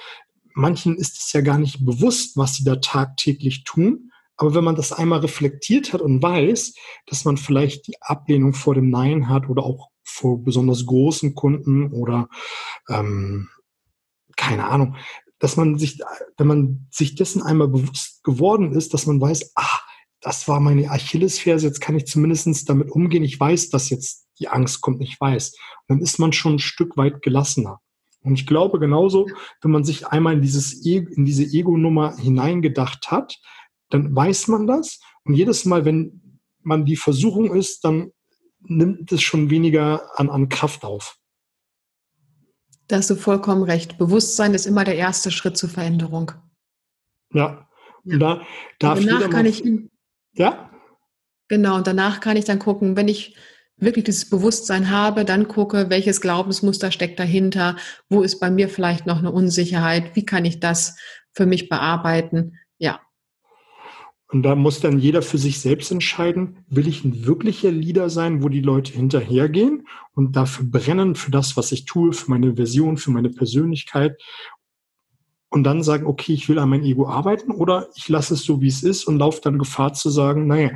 Manchen 0.55 0.97
ist 0.97 1.19
es 1.19 1.33
ja 1.33 1.41
gar 1.41 1.59
nicht 1.59 1.85
bewusst, 1.85 2.37
was 2.37 2.55
sie 2.55 2.65
da 2.65 2.77
tagtäglich 2.77 3.65
tun. 3.65 4.11
Aber 4.37 4.55
wenn 4.55 4.65
man 4.65 4.77
das 4.77 4.93
einmal 4.93 5.21
reflektiert 5.21 5.93
hat 5.93 6.01
und 6.01 6.23
weiß, 6.23 6.75
dass 7.07 7.25
man 7.25 7.37
vielleicht 7.37 7.87
die 7.87 8.01
Ablehnung 8.01 8.53
vor 8.53 8.75
dem 8.75 8.91
Nein 8.91 9.29
hat 9.29 9.49
oder 9.49 9.63
auch 9.63 9.91
vor 10.03 10.43
besonders 10.43 10.87
großen 10.87 11.35
Kunden 11.35 11.93
oder 11.93 12.29
ähm, 12.89 13.49
keine 14.37 14.67
Ahnung, 14.67 14.97
dass 15.39 15.57
man 15.57 15.79
sich, 15.79 16.01
wenn 16.37 16.47
man 16.47 16.87
sich 16.91 17.15
dessen 17.15 17.43
einmal 17.43 17.69
bewusst 17.69 18.25
geworden 18.25 18.73
ist, 18.73 18.95
dass 18.95 19.07
man 19.07 19.21
weiß, 19.21 19.53
ah, 19.57 19.81
das 20.21 20.49
war 20.49 20.59
meine 20.59 20.91
Achillesferse, 20.91 21.67
jetzt 21.67 21.81
kann 21.81 21.97
ich 21.97 22.07
zumindest 22.07 22.69
damit 22.69 22.91
umgehen. 22.91 23.23
Ich 23.23 23.39
weiß, 23.39 23.69
dass 23.69 23.91
jetzt 23.91 24.27
die 24.39 24.49
Angst 24.49 24.81
kommt, 24.81 25.03
ich 25.03 25.21
weiß. 25.21 25.53
Und 25.53 25.97
dann 25.97 26.01
ist 26.01 26.19
man 26.19 26.33
schon 26.33 26.55
ein 26.55 26.61
Stück 26.61 26.97
weit 26.97 27.21
gelassener. 27.23 27.81
Und 28.23 28.35
ich 28.35 28.47
glaube 28.47 28.79
genauso, 28.81 29.27
wenn 29.61 29.71
man 29.71 29.85
sich 29.85 30.07
einmal 30.07 30.33
in, 30.33 30.41
dieses 30.41 30.85
e 30.85 30.97
in 30.97 31.27
diese 31.27 31.45
Ego-Nummer 31.45 32.17
hineingedacht 32.17 33.11
hat, 33.11 33.39
dann 33.91 34.15
weiß 34.15 34.49
man 34.49 34.67
das. 34.67 35.01
Und 35.25 35.35
jedes 35.35 35.65
Mal, 35.65 35.85
wenn 35.85 36.41
man 36.63 36.85
die 36.85 36.97
Versuchung 36.97 37.55
ist, 37.55 37.85
dann 37.85 38.13
nimmt 38.61 39.13
es 39.13 39.23
schon 39.23 39.51
weniger 39.51 40.19
an, 40.19 40.31
an 40.31 40.49
Kraft 40.49 40.85
auf. 40.85 41.17
Da 42.89 42.97
hast 42.97 43.11
du 43.11 43.17
vollkommen 43.17 43.63
recht. 43.63 43.99
Bewusstsein 43.99 44.55
ist 44.55 44.67
immer 44.67 44.85
der 44.85 44.97
erste 44.97 45.31
Schritt 45.31 45.57
zur 45.57 45.71
Veränderung. 45.71 46.33
Ja. 47.33 47.69
Und 48.05 48.21
da 48.21 48.43
darf 48.79 48.99
und 48.99 49.07
danach 49.07 49.31
kann 49.31 49.47
ich. 49.47 49.63
Ja? 50.35 50.71
Genau, 51.49 51.77
und 51.77 51.87
danach 51.87 52.21
kann 52.21 52.37
ich 52.37 52.45
dann 52.45 52.59
gucken, 52.59 52.97
wenn 52.97 53.09
ich 53.09 53.37
wirklich 53.77 54.05
dieses 54.05 54.29
Bewusstsein 54.29 54.91
habe, 54.91 55.25
dann 55.25 55.49
gucke, 55.49 55.91
welches 55.91 56.21
Glaubensmuster 56.21 56.93
steckt 56.93 57.19
dahinter, 57.19 57.77
wo 58.09 58.23
ist 58.23 58.39
bei 58.39 58.51
mir 58.51 58.69
vielleicht 58.69 59.07
noch 59.07 59.19
eine 59.19 59.33
Unsicherheit, 59.33 60.15
wie 60.15 60.25
kann 60.25 60.45
ich 60.45 60.61
das 60.61 60.97
für 61.33 61.47
mich 61.47 61.69
bearbeiten. 61.69 62.59
Ja. 62.79 63.01
Und 64.29 64.43
da 64.43 64.55
muss 64.55 64.81
dann 64.81 64.99
jeder 64.99 65.23
für 65.23 65.39
sich 65.39 65.61
selbst 65.61 65.91
entscheiden, 65.93 66.65
will 66.69 66.89
ich 66.89 67.05
ein 67.05 67.27
wirklicher 67.27 67.71
Leader 67.71 68.11
sein, 68.11 68.43
wo 68.43 68.49
die 68.49 68.63
Leute 68.63 68.93
hinterhergehen 68.93 69.87
und 70.13 70.35
dafür 70.35 70.67
brennen, 70.67 71.15
für 71.15 71.31
das, 71.31 71.57
was 71.57 71.73
ich 71.73 71.85
tue, 71.85 72.13
für 72.13 72.31
meine 72.31 72.57
Version, 72.57 72.97
für 72.97 73.11
meine 73.11 73.31
Persönlichkeit 73.31 74.21
und 75.51 75.63
dann 75.63 75.85
sagen, 75.85 76.07
okay, 76.07 76.33
ich 76.33 76.49
will 76.49 76.59
an 76.59 76.69
mein 76.69 76.83
Ego 76.83 77.09
arbeiten 77.09 77.53
oder 77.53 77.89
ich 77.95 78.09
lasse 78.09 78.35
es 78.35 78.43
so, 78.43 78.61
wie 78.61 78.67
es 78.67 78.83
ist 78.83 79.05
und 79.05 79.19
laufe 79.19 79.41
dann 79.41 79.59
Gefahr 79.59 79.93
zu 79.93 80.11
sagen, 80.11 80.49
naja, 80.49 80.71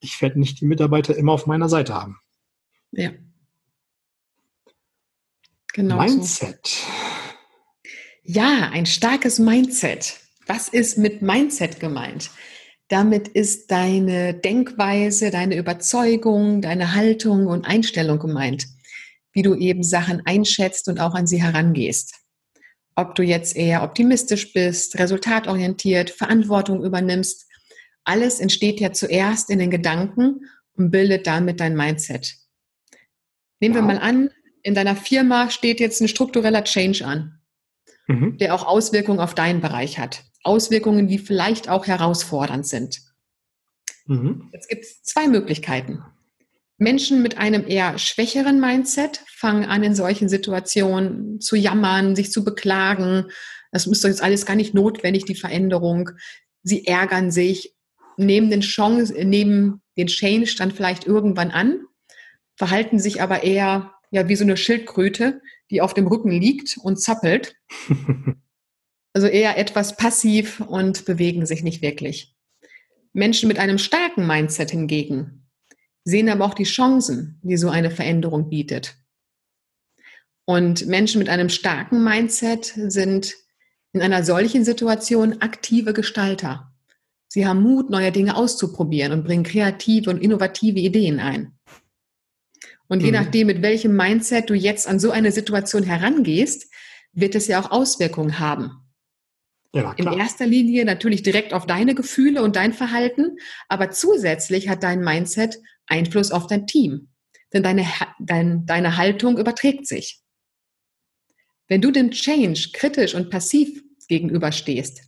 ich 0.00 0.20
werde 0.20 0.40
nicht 0.40 0.60
die 0.60 0.66
Mitarbeiter 0.66 1.16
immer 1.16 1.32
auf 1.32 1.46
meiner 1.46 1.68
Seite 1.68 1.94
haben. 1.94 2.18
Ja. 2.90 3.10
Genau. 5.74 5.98
Mindset. 5.98 6.66
So. 6.66 6.86
Ja, 8.24 8.70
ein 8.72 8.86
starkes 8.86 9.38
Mindset. 9.38 10.20
Was 10.48 10.68
ist 10.68 10.98
mit 10.98 11.22
Mindset 11.22 11.78
gemeint? 11.78 12.30
Damit 12.88 13.28
ist 13.28 13.70
deine 13.70 14.34
Denkweise, 14.34 15.30
deine 15.30 15.56
Überzeugung, 15.56 16.62
deine 16.62 16.94
Haltung 16.94 17.46
und 17.46 17.64
Einstellung 17.64 18.18
gemeint, 18.18 18.66
wie 19.32 19.42
du 19.42 19.54
eben 19.54 19.84
Sachen 19.84 20.22
einschätzt 20.24 20.88
und 20.88 20.98
auch 20.98 21.14
an 21.14 21.26
sie 21.26 21.40
herangehst. 21.40 22.14
Ob 22.96 23.14
du 23.14 23.22
jetzt 23.22 23.54
eher 23.54 23.84
optimistisch 23.84 24.52
bist, 24.52 24.98
resultatorientiert, 24.98 26.10
Verantwortung 26.10 26.82
übernimmst 26.82 27.48
alles 28.08 28.40
entsteht 28.40 28.80
ja 28.80 28.90
zuerst 28.92 29.50
in 29.50 29.58
den 29.58 29.70
Gedanken 29.70 30.48
und 30.72 30.90
bildet 30.90 31.26
damit 31.26 31.60
dein 31.60 31.76
Mindset. 31.76 32.36
Nehmen 33.60 33.74
wow. 33.74 33.82
wir 33.82 33.86
mal 33.86 33.98
an, 33.98 34.30
in 34.62 34.74
deiner 34.74 34.96
Firma 34.96 35.50
steht 35.50 35.78
jetzt 35.78 36.00
ein 36.00 36.08
struktureller 36.08 36.64
Change 36.64 37.04
an, 37.04 37.37
mhm. 38.08 38.36
der 38.38 38.54
auch 38.54 38.66
Auswirkungen 38.66 39.20
auf 39.20 39.34
deinen 39.34 39.60
Bereich 39.60 39.98
hat. 39.98 40.24
Auswirkungen, 40.42 41.06
die 41.06 41.18
vielleicht 41.18 41.68
auch 41.68 41.86
herausfordernd 41.86 42.66
sind. 42.66 43.00
Mhm. 44.06 44.48
Jetzt 44.52 44.68
gibt 44.68 44.84
es 44.84 45.02
zwei 45.04 45.28
Möglichkeiten. 45.28 46.02
Menschen 46.78 47.22
mit 47.22 47.38
einem 47.38 47.66
eher 47.66 47.98
schwächeren 47.98 48.60
Mindset 48.60 49.22
fangen 49.26 49.64
an, 49.64 49.82
in 49.82 49.94
solchen 49.94 50.28
Situationen 50.28 51.40
zu 51.40 51.56
jammern, 51.56 52.16
sich 52.16 52.32
zu 52.32 52.44
beklagen. 52.44 53.26
Das 53.72 53.86
ist 53.86 54.02
doch 54.02 54.08
jetzt 54.08 54.22
alles 54.22 54.46
gar 54.46 54.56
nicht 54.56 54.74
notwendig, 54.74 55.24
die 55.24 55.34
Veränderung. 55.34 56.10
Sie 56.62 56.86
ärgern 56.86 57.30
sich 57.30 57.74
nehmen 58.18 58.50
den 58.50 58.60
Chance, 58.60 59.14
nehmen 59.24 59.80
den 59.96 60.08
Change 60.08 60.54
dann 60.58 60.72
vielleicht 60.72 61.06
irgendwann 61.06 61.50
an, 61.50 61.80
verhalten 62.56 62.98
sich 62.98 63.22
aber 63.22 63.44
eher 63.44 63.92
ja 64.10 64.28
wie 64.28 64.36
so 64.36 64.44
eine 64.44 64.56
Schildkröte, 64.56 65.40
die 65.70 65.80
auf 65.80 65.94
dem 65.94 66.06
Rücken 66.06 66.30
liegt 66.30 66.78
und 66.78 67.00
zappelt. 67.00 67.56
also 69.12 69.26
eher 69.26 69.58
etwas 69.58 69.96
passiv 69.96 70.60
und 70.60 71.04
bewegen 71.04 71.46
sich 71.46 71.62
nicht 71.62 71.82
wirklich. 71.82 72.34
Menschen 73.12 73.48
mit 73.48 73.58
einem 73.58 73.78
starken 73.78 74.26
Mindset 74.26 74.70
hingegen 74.70 75.38
sehen 76.04 76.28
aber 76.28 76.46
auch 76.46 76.54
die 76.54 76.64
Chancen, 76.64 77.38
die 77.42 77.56
so 77.56 77.68
eine 77.68 77.90
Veränderung 77.90 78.48
bietet. 78.48 78.96
Und 80.46 80.86
Menschen 80.86 81.18
mit 81.18 81.28
einem 81.28 81.50
starken 81.50 82.02
Mindset 82.02 82.72
sind 82.86 83.34
in 83.92 84.00
einer 84.00 84.24
solchen 84.24 84.64
Situation 84.64 85.42
aktive 85.42 85.92
Gestalter. 85.92 86.72
Sie 87.28 87.46
haben 87.46 87.60
Mut, 87.60 87.90
neue 87.90 88.10
Dinge 88.10 88.36
auszuprobieren 88.36 89.12
und 89.12 89.24
bringen 89.24 89.42
kreative 89.42 90.08
und 90.08 90.22
innovative 90.22 90.78
Ideen 90.78 91.20
ein. 91.20 91.58
Und 92.88 93.00
je 93.00 93.08
mhm. 93.08 93.14
nachdem, 93.14 93.46
mit 93.46 93.62
welchem 93.62 93.94
Mindset 93.94 94.50
du 94.50 94.54
jetzt 94.54 94.88
an 94.88 94.98
so 94.98 95.10
eine 95.10 95.30
Situation 95.30 95.82
herangehst, 95.82 96.72
wird 97.12 97.34
es 97.34 97.46
ja 97.46 97.60
auch 97.60 97.70
Auswirkungen 97.70 98.38
haben. 98.38 98.70
Ja, 99.74 99.92
In 99.92 100.06
erster 100.06 100.46
Linie 100.46 100.84
natürlich 100.86 101.22
direkt 101.22 101.52
auf 101.52 101.66
deine 101.66 101.94
Gefühle 101.94 102.42
und 102.42 102.56
dein 102.56 102.72
Verhalten, 102.72 103.36
aber 103.68 103.90
zusätzlich 103.90 104.68
hat 104.68 104.82
dein 104.82 105.00
Mindset 105.00 105.58
Einfluss 105.86 106.30
auf 106.30 106.46
dein 106.46 106.66
Team. 106.66 107.08
Denn 107.52 107.62
deine, 107.62 107.86
dein, 108.18 108.64
deine 108.66 108.96
Haltung 108.96 109.38
überträgt 109.38 109.86
sich. 109.86 110.22
Wenn 111.66 111.82
du 111.82 111.90
dem 111.90 112.10
Change 112.10 112.70
kritisch 112.72 113.14
und 113.14 113.30
passiv 113.30 113.82
gegenüberstehst, 114.08 115.02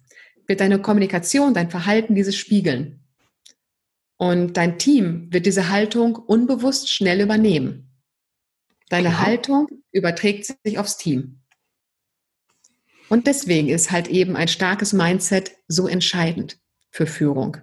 wird 0.46 0.60
deine 0.60 0.80
Kommunikation, 0.80 1.54
dein 1.54 1.70
Verhalten 1.70 2.14
dieses 2.14 2.36
spiegeln. 2.36 2.99
Und 4.20 4.58
dein 4.58 4.78
Team 4.78 5.32
wird 5.32 5.46
diese 5.46 5.70
Haltung 5.70 6.14
unbewusst 6.14 6.90
schnell 6.92 7.22
übernehmen. 7.22 7.90
Deine 8.90 9.08
Klar. 9.08 9.22
Haltung 9.22 9.68
überträgt 9.92 10.44
sich 10.62 10.78
aufs 10.78 10.98
Team. 10.98 11.40
Und 13.08 13.26
deswegen 13.26 13.70
ist 13.70 13.90
halt 13.90 14.08
eben 14.08 14.36
ein 14.36 14.48
starkes 14.48 14.92
Mindset 14.92 15.52
so 15.68 15.88
entscheidend 15.88 16.60
für 16.90 17.06
Führung. 17.06 17.56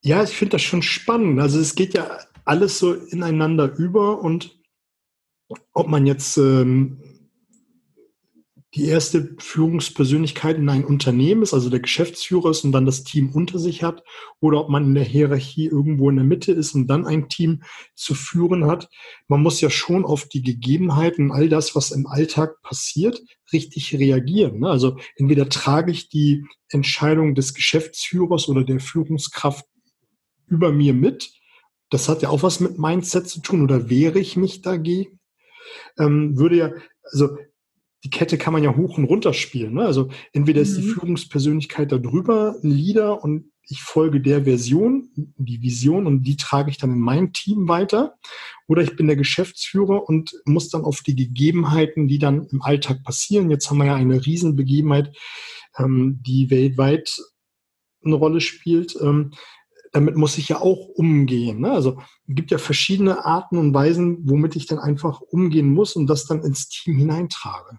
Ja, 0.00 0.24
ich 0.24 0.30
finde 0.30 0.56
das 0.56 0.62
schon 0.62 0.82
spannend. 0.82 1.38
Also 1.38 1.60
es 1.60 1.76
geht 1.76 1.94
ja 1.94 2.18
alles 2.44 2.80
so 2.80 2.94
ineinander 2.94 3.72
über 3.76 4.22
und 4.22 4.58
ob 5.72 5.86
man 5.86 6.04
jetzt 6.04 6.36
ähm, 6.36 7.11
die 8.74 8.86
erste 8.86 9.34
Führungspersönlichkeit 9.38 10.56
in 10.56 10.68
ein 10.70 10.84
Unternehmen 10.84 11.42
ist, 11.42 11.52
also 11.52 11.68
der 11.68 11.80
Geschäftsführer 11.80 12.50
ist 12.50 12.64
und 12.64 12.72
dann 12.72 12.86
das 12.86 13.04
Team 13.04 13.30
unter 13.34 13.58
sich 13.58 13.82
hat, 13.82 14.02
oder 14.40 14.60
ob 14.60 14.70
man 14.70 14.84
in 14.84 14.94
der 14.94 15.04
Hierarchie 15.04 15.66
irgendwo 15.66 16.08
in 16.08 16.16
der 16.16 16.24
Mitte 16.24 16.52
ist 16.52 16.74
und 16.74 16.86
dann 16.86 17.06
ein 17.06 17.28
Team 17.28 17.62
zu 17.94 18.14
führen 18.14 18.66
hat. 18.66 18.88
Man 19.28 19.42
muss 19.42 19.60
ja 19.60 19.68
schon 19.68 20.06
auf 20.06 20.26
die 20.26 20.42
Gegebenheiten, 20.42 21.32
all 21.32 21.50
das, 21.50 21.76
was 21.76 21.90
im 21.90 22.06
Alltag 22.06 22.62
passiert, 22.62 23.20
richtig 23.52 23.94
reagieren. 23.94 24.60
Ne? 24.60 24.70
Also 24.70 24.96
entweder 25.16 25.50
trage 25.50 25.92
ich 25.92 26.08
die 26.08 26.46
Entscheidung 26.70 27.34
des 27.34 27.52
Geschäftsführers 27.52 28.48
oder 28.48 28.64
der 28.64 28.80
Führungskraft 28.80 29.66
über 30.46 30.72
mir 30.72 30.94
mit. 30.94 31.30
Das 31.90 32.08
hat 32.08 32.22
ja 32.22 32.30
auch 32.30 32.42
was 32.42 32.60
mit 32.60 32.78
Mindset 32.78 33.28
zu 33.28 33.40
tun 33.40 33.62
oder 33.62 33.90
wehre 33.90 34.18
ich 34.18 34.36
mich 34.36 34.62
dagegen? 34.62 35.20
Ähm, 35.98 36.38
würde 36.38 36.56
ja, 36.56 36.70
also 37.02 37.36
die 38.04 38.10
Kette 38.10 38.36
kann 38.36 38.52
man 38.52 38.64
ja 38.64 38.76
hoch 38.76 38.98
und 38.98 39.04
runter 39.04 39.32
spielen. 39.32 39.74
Ne? 39.74 39.84
Also 39.84 40.08
entweder 40.32 40.60
ist 40.60 40.76
die 40.76 40.82
mhm. 40.82 40.92
Führungspersönlichkeit 40.92 41.92
da 41.92 41.98
drüber, 41.98 42.56
ein 42.62 42.70
Leader 42.70 43.22
und 43.22 43.52
ich 43.68 43.80
folge 43.80 44.20
der 44.20 44.44
Version, 44.44 45.08
die 45.14 45.62
Vision 45.62 46.06
und 46.06 46.24
die 46.24 46.36
trage 46.36 46.70
ich 46.70 46.78
dann 46.78 46.90
in 46.90 46.98
meinem 46.98 47.32
Team 47.32 47.68
weiter. 47.68 48.16
Oder 48.66 48.82
ich 48.82 48.96
bin 48.96 49.06
der 49.06 49.16
Geschäftsführer 49.16 50.08
und 50.08 50.32
muss 50.44 50.68
dann 50.68 50.82
auf 50.82 51.00
die 51.02 51.14
Gegebenheiten, 51.14 52.08
die 52.08 52.18
dann 52.18 52.46
im 52.46 52.60
Alltag 52.60 53.04
passieren. 53.04 53.50
Jetzt 53.50 53.70
haben 53.70 53.78
wir 53.78 53.86
ja 53.86 53.94
eine 53.94 54.26
Riesenbegebenheit, 54.26 55.16
ähm, 55.78 56.20
die 56.26 56.50
weltweit 56.50 57.16
eine 58.04 58.16
Rolle 58.16 58.40
spielt. 58.40 58.96
Ähm, 59.00 59.32
damit 59.92 60.16
muss 60.16 60.38
ich 60.38 60.48
ja 60.48 60.60
auch 60.60 60.88
umgehen. 60.88 61.60
Ne? 61.60 61.70
Also 61.70 61.98
es 62.26 62.34
gibt 62.34 62.50
ja 62.50 62.58
verschiedene 62.58 63.24
Arten 63.24 63.58
und 63.58 63.72
Weisen, 63.72 64.28
womit 64.28 64.56
ich 64.56 64.66
dann 64.66 64.78
einfach 64.78 65.20
umgehen 65.20 65.72
muss 65.72 65.94
und 65.94 66.08
das 66.08 66.26
dann 66.26 66.42
ins 66.42 66.68
Team 66.68 66.96
hineintrage. 66.96 67.78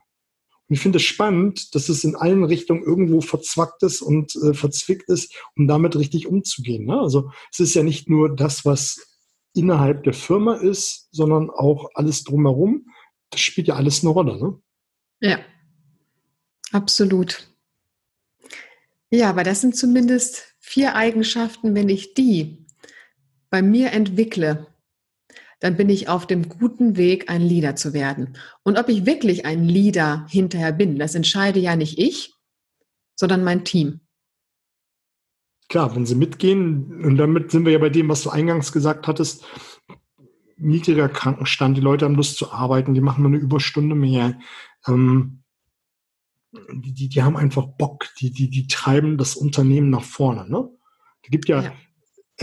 Und 0.70 0.75
ich 0.75 0.79
finde 0.79 0.98
es 0.98 1.03
spannend, 1.03 1.75
dass 1.75 1.89
es 1.89 2.03
in 2.03 2.15
allen 2.15 2.43
Richtungen 2.43 2.84
irgendwo 2.84 3.22
verzwackt 3.22 3.84
ist 3.84 4.01
und 4.01 4.36
äh, 4.36 4.53
verzwickt 4.53 5.10
ist, 5.10 5.36
um 5.55 5.67
damit 5.67 5.96
richtig 5.96 6.27
umzugehen. 6.27 6.86
Ne? 6.86 7.00
Also 7.00 7.32
es 7.51 7.60
ist 7.60 7.74
ja 7.74 7.84
nicht 7.84 8.10
nur 8.10 8.36
das, 8.36 8.65
was 8.65 9.13
innerhalb 9.53 10.03
der 10.03 10.13
Firma 10.13 10.55
ist, 10.55 11.10
sondern 11.12 11.50
auch 11.50 11.89
alles 11.93 12.24
drumherum. 12.24 12.88
Das 13.29 13.41
spielt 13.41 13.67
ja 13.67 13.75
alles 13.75 14.01
eine 14.03 14.12
Rolle. 14.12 14.38
Ne? 14.38 14.60
Ja, 15.20 15.39
absolut. 16.72 17.48
Ja, 19.10 19.29
aber 19.29 19.43
das 19.43 19.62
sind 19.62 19.75
zumindest 19.75 20.55
vier 20.60 20.96
Eigenschaften, 20.96 21.75
wenn 21.75 21.89
ich 21.89 22.13
die 22.15 22.65
bei 23.50 23.62
mir 23.62 23.91
entwickle, 23.91 24.73
dann 25.63 25.77
bin 25.77 25.88
ich 25.88 26.10
auf 26.10 26.27
dem 26.27 26.50
guten 26.50 26.98
Weg, 26.98 27.29
ein 27.29 27.41
Leader 27.41 27.77
zu 27.77 27.93
werden. 27.93 28.36
Und 28.63 28.77
ob 28.77 28.89
ich 28.89 29.05
wirklich 29.05 29.46
ein 29.46 29.63
Leader 29.63 30.27
hinterher 30.29 30.74
bin, 30.74 31.00
das 31.00 31.15
entscheide 31.15 31.62
ja 31.62 31.77
nicht 31.77 31.98
ich, 31.98 32.34
sondern 33.15 33.46
mein 33.46 33.63
Team. 33.63 34.01
klar, 35.70 35.96
wenn 35.96 36.05
sie 36.05 36.15
mitgehen, 36.15 37.05
und 37.05 37.15
damit 37.15 37.51
sind 37.51 37.63
wir 37.63 37.72
ja 37.72 37.79
bei 37.79 37.89
dem, 37.89 38.10
was 38.10 38.24
du 38.24 38.29
eingangs 38.29 38.74
gesagt 38.74 39.08
hattest, 39.08 39.46
niedriger 40.58 41.08
Krankenstand, 41.08 41.77
die 41.77 41.82
Leute 41.82 42.03
haben 42.03 42.15
Lust 42.15 42.36
zu 42.36 42.51
arbeiten, 42.51 42.93
die 42.93 43.00
machen 43.00 43.24
nur 43.24 43.32
eine 43.32 43.39
Überstunde 43.39 43.96
mehr. 43.96 44.38
Ähm, 44.86 45.43
die, 46.74 46.93
die, 46.93 47.08
die 47.08 47.24
haben 47.24 47.38
einfach 47.38 47.67
Bock, 47.77 48.10
die, 48.20 48.32
die, 48.32 48.50
die 48.50 48.67
treiben 48.67 49.17
das 49.17 49.38
Unternehmen 49.38 49.89
nach 49.89 50.03
vorne. 50.03 50.46
Ne? 50.50 50.70
Es 51.22 51.29
gibt 51.29 51.48
ja, 51.48 51.63
ja, 51.63 51.74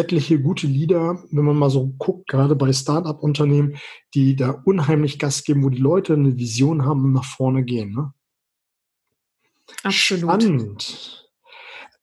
etliche 0.01 0.41
gute 0.41 0.67
Leader, 0.67 1.23
wenn 1.31 1.45
man 1.45 1.57
mal 1.57 1.71
so 1.71 1.93
guckt, 1.99 2.29
gerade 2.29 2.57
bei 2.57 2.73
Start-up-Unternehmen, 2.73 3.77
die 4.15 4.35
da 4.35 4.51
unheimlich 4.65 5.19
Gas 5.19 5.45
geben, 5.45 5.63
wo 5.63 5.69
die 5.69 5.79
Leute 5.79 6.15
eine 6.15 6.37
Vision 6.37 6.85
haben 6.85 7.05
und 7.05 7.13
nach 7.13 7.25
vorne 7.25 7.63
gehen. 7.65 7.93
Ne? 7.93 8.13
Absolut. 9.83 10.43
Spannend. 10.43 11.31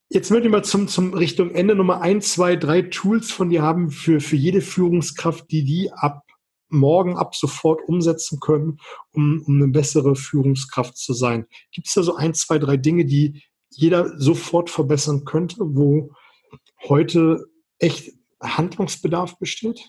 Jetzt 0.09 0.31
möchte 0.31 0.47
ich 0.47 0.51
mal 0.51 0.63
zum, 0.63 0.87
zum 0.87 1.13
Richtung 1.13 1.51
Ende 1.51 1.75
Nummer 1.75 2.01
ein, 2.01 2.21
zwei, 2.21 2.55
drei 2.55 2.83
Tools 2.83 3.29
von 3.31 3.49
dir 3.49 3.61
haben 3.61 3.91
für, 3.91 4.21
für 4.21 4.37
jede 4.37 4.61
Führungskraft, 4.61 5.51
die 5.51 5.65
die 5.65 5.91
ab 5.91 6.23
morgen, 6.69 7.17
ab 7.17 7.35
sofort 7.35 7.81
umsetzen 7.87 8.39
können, 8.39 8.79
um, 9.11 9.43
um 9.45 9.55
eine 9.55 9.67
bessere 9.67 10.15
Führungskraft 10.15 10.97
zu 10.97 11.13
sein. 11.13 11.45
Gibt 11.71 11.87
es 11.87 11.93
da 11.93 12.03
so 12.03 12.15
ein, 12.15 12.33
zwei, 12.33 12.57
drei 12.57 12.77
Dinge, 12.77 13.05
die 13.05 13.41
jeder 13.69 14.17
sofort 14.17 14.69
verbessern 14.69 15.25
könnte, 15.25 15.57
wo 15.59 16.11
heute 16.87 17.45
echt 17.79 18.13
Handlungsbedarf 18.41 19.37
besteht? 19.39 19.87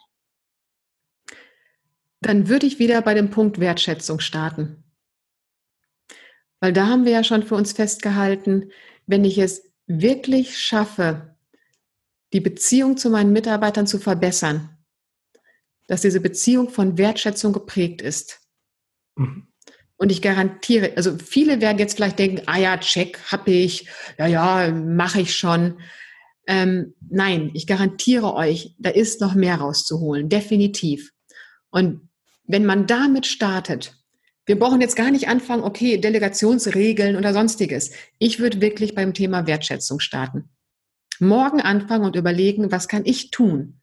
Dann 2.20 2.48
würde 2.48 2.66
ich 2.66 2.78
wieder 2.78 3.00
bei 3.02 3.14
dem 3.14 3.30
Punkt 3.30 3.60
Wertschätzung 3.60 4.20
starten. 4.20 4.84
Weil 6.60 6.72
da 6.72 6.86
haben 6.88 7.04
wir 7.04 7.12
ja 7.12 7.24
schon 7.24 7.44
für 7.44 7.54
uns 7.54 7.72
festgehalten, 7.72 8.72
wenn 9.06 9.24
ich 9.24 9.38
es 9.38 9.62
wirklich 9.86 10.58
schaffe, 10.58 11.36
die 12.32 12.40
Beziehung 12.40 12.96
zu 12.96 13.10
meinen 13.10 13.32
Mitarbeitern 13.32 13.86
zu 13.86 13.98
verbessern, 13.98 14.76
dass 15.86 16.02
diese 16.02 16.20
Beziehung 16.20 16.68
von 16.68 16.98
Wertschätzung 16.98 17.52
geprägt 17.52 18.02
ist. 18.02 18.40
Mhm. 19.16 19.48
Und 19.96 20.12
ich 20.12 20.22
garantiere, 20.22 20.96
also 20.96 21.16
viele 21.18 21.60
werden 21.60 21.78
jetzt 21.78 21.96
vielleicht 21.96 22.18
denken, 22.18 22.42
ah 22.46 22.58
ja, 22.58 22.76
check, 22.78 23.18
habe 23.32 23.50
ich, 23.50 23.88
ja, 24.16 24.26
ja, 24.26 24.70
mache 24.70 25.20
ich 25.20 25.36
schon. 25.36 25.80
Ähm, 26.48 26.94
nein, 27.10 27.50
ich 27.52 27.66
garantiere 27.66 28.34
euch, 28.34 28.74
da 28.78 28.88
ist 28.88 29.20
noch 29.20 29.34
mehr 29.34 29.56
rauszuholen, 29.56 30.30
definitiv. 30.30 31.12
Und 31.68 32.08
wenn 32.44 32.64
man 32.64 32.86
damit 32.86 33.26
startet, 33.26 33.94
wir 34.46 34.58
brauchen 34.58 34.80
jetzt 34.80 34.96
gar 34.96 35.10
nicht 35.10 35.28
anfangen, 35.28 35.62
okay, 35.62 35.98
Delegationsregeln 35.98 37.16
oder 37.16 37.34
sonstiges. 37.34 37.90
Ich 38.18 38.38
würde 38.38 38.62
wirklich 38.62 38.94
beim 38.94 39.12
Thema 39.12 39.46
Wertschätzung 39.46 40.00
starten. 40.00 40.48
Morgen 41.20 41.60
anfangen 41.60 42.06
und 42.06 42.16
überlegen, 42.16 42.72
was 42.72 42.88
kann 42.88 43.04
ich 43.04 43.30
tun, 43.30 43.82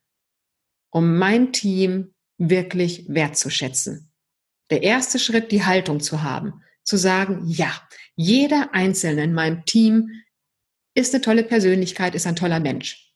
um 0.89 1.19
mein 1.19 1.53
Team 1.53 2.15
wirklich 2.39 3.05
wertzuschätzen. 3.07 4.11
Der 4.71 4.81
erste 4.81 5.19
Schritt, 5.19 5.51
die 5.51 5.65
Haltung 5.65 5.99
zu 5.99 6.23
haben, 6.23 6.63
zu 6.83 6.97
sagen, 6.97 7.43
ja, 7.45 7.71
jeder 8.15 8.73
Einzelne 8.73 9.23
in 9.23 9.33
meinem 9.33 9.65
Team 9.65 10.09
ist 10.95 11.13
eine 11.13 11.21
tolle 11.21 11.43
Persönlichkeit, 11.43 12.15
ist 12.15 12.25
ein 12.25 12.35
toller 12.35 12.59
Mensch. 12.59 13.13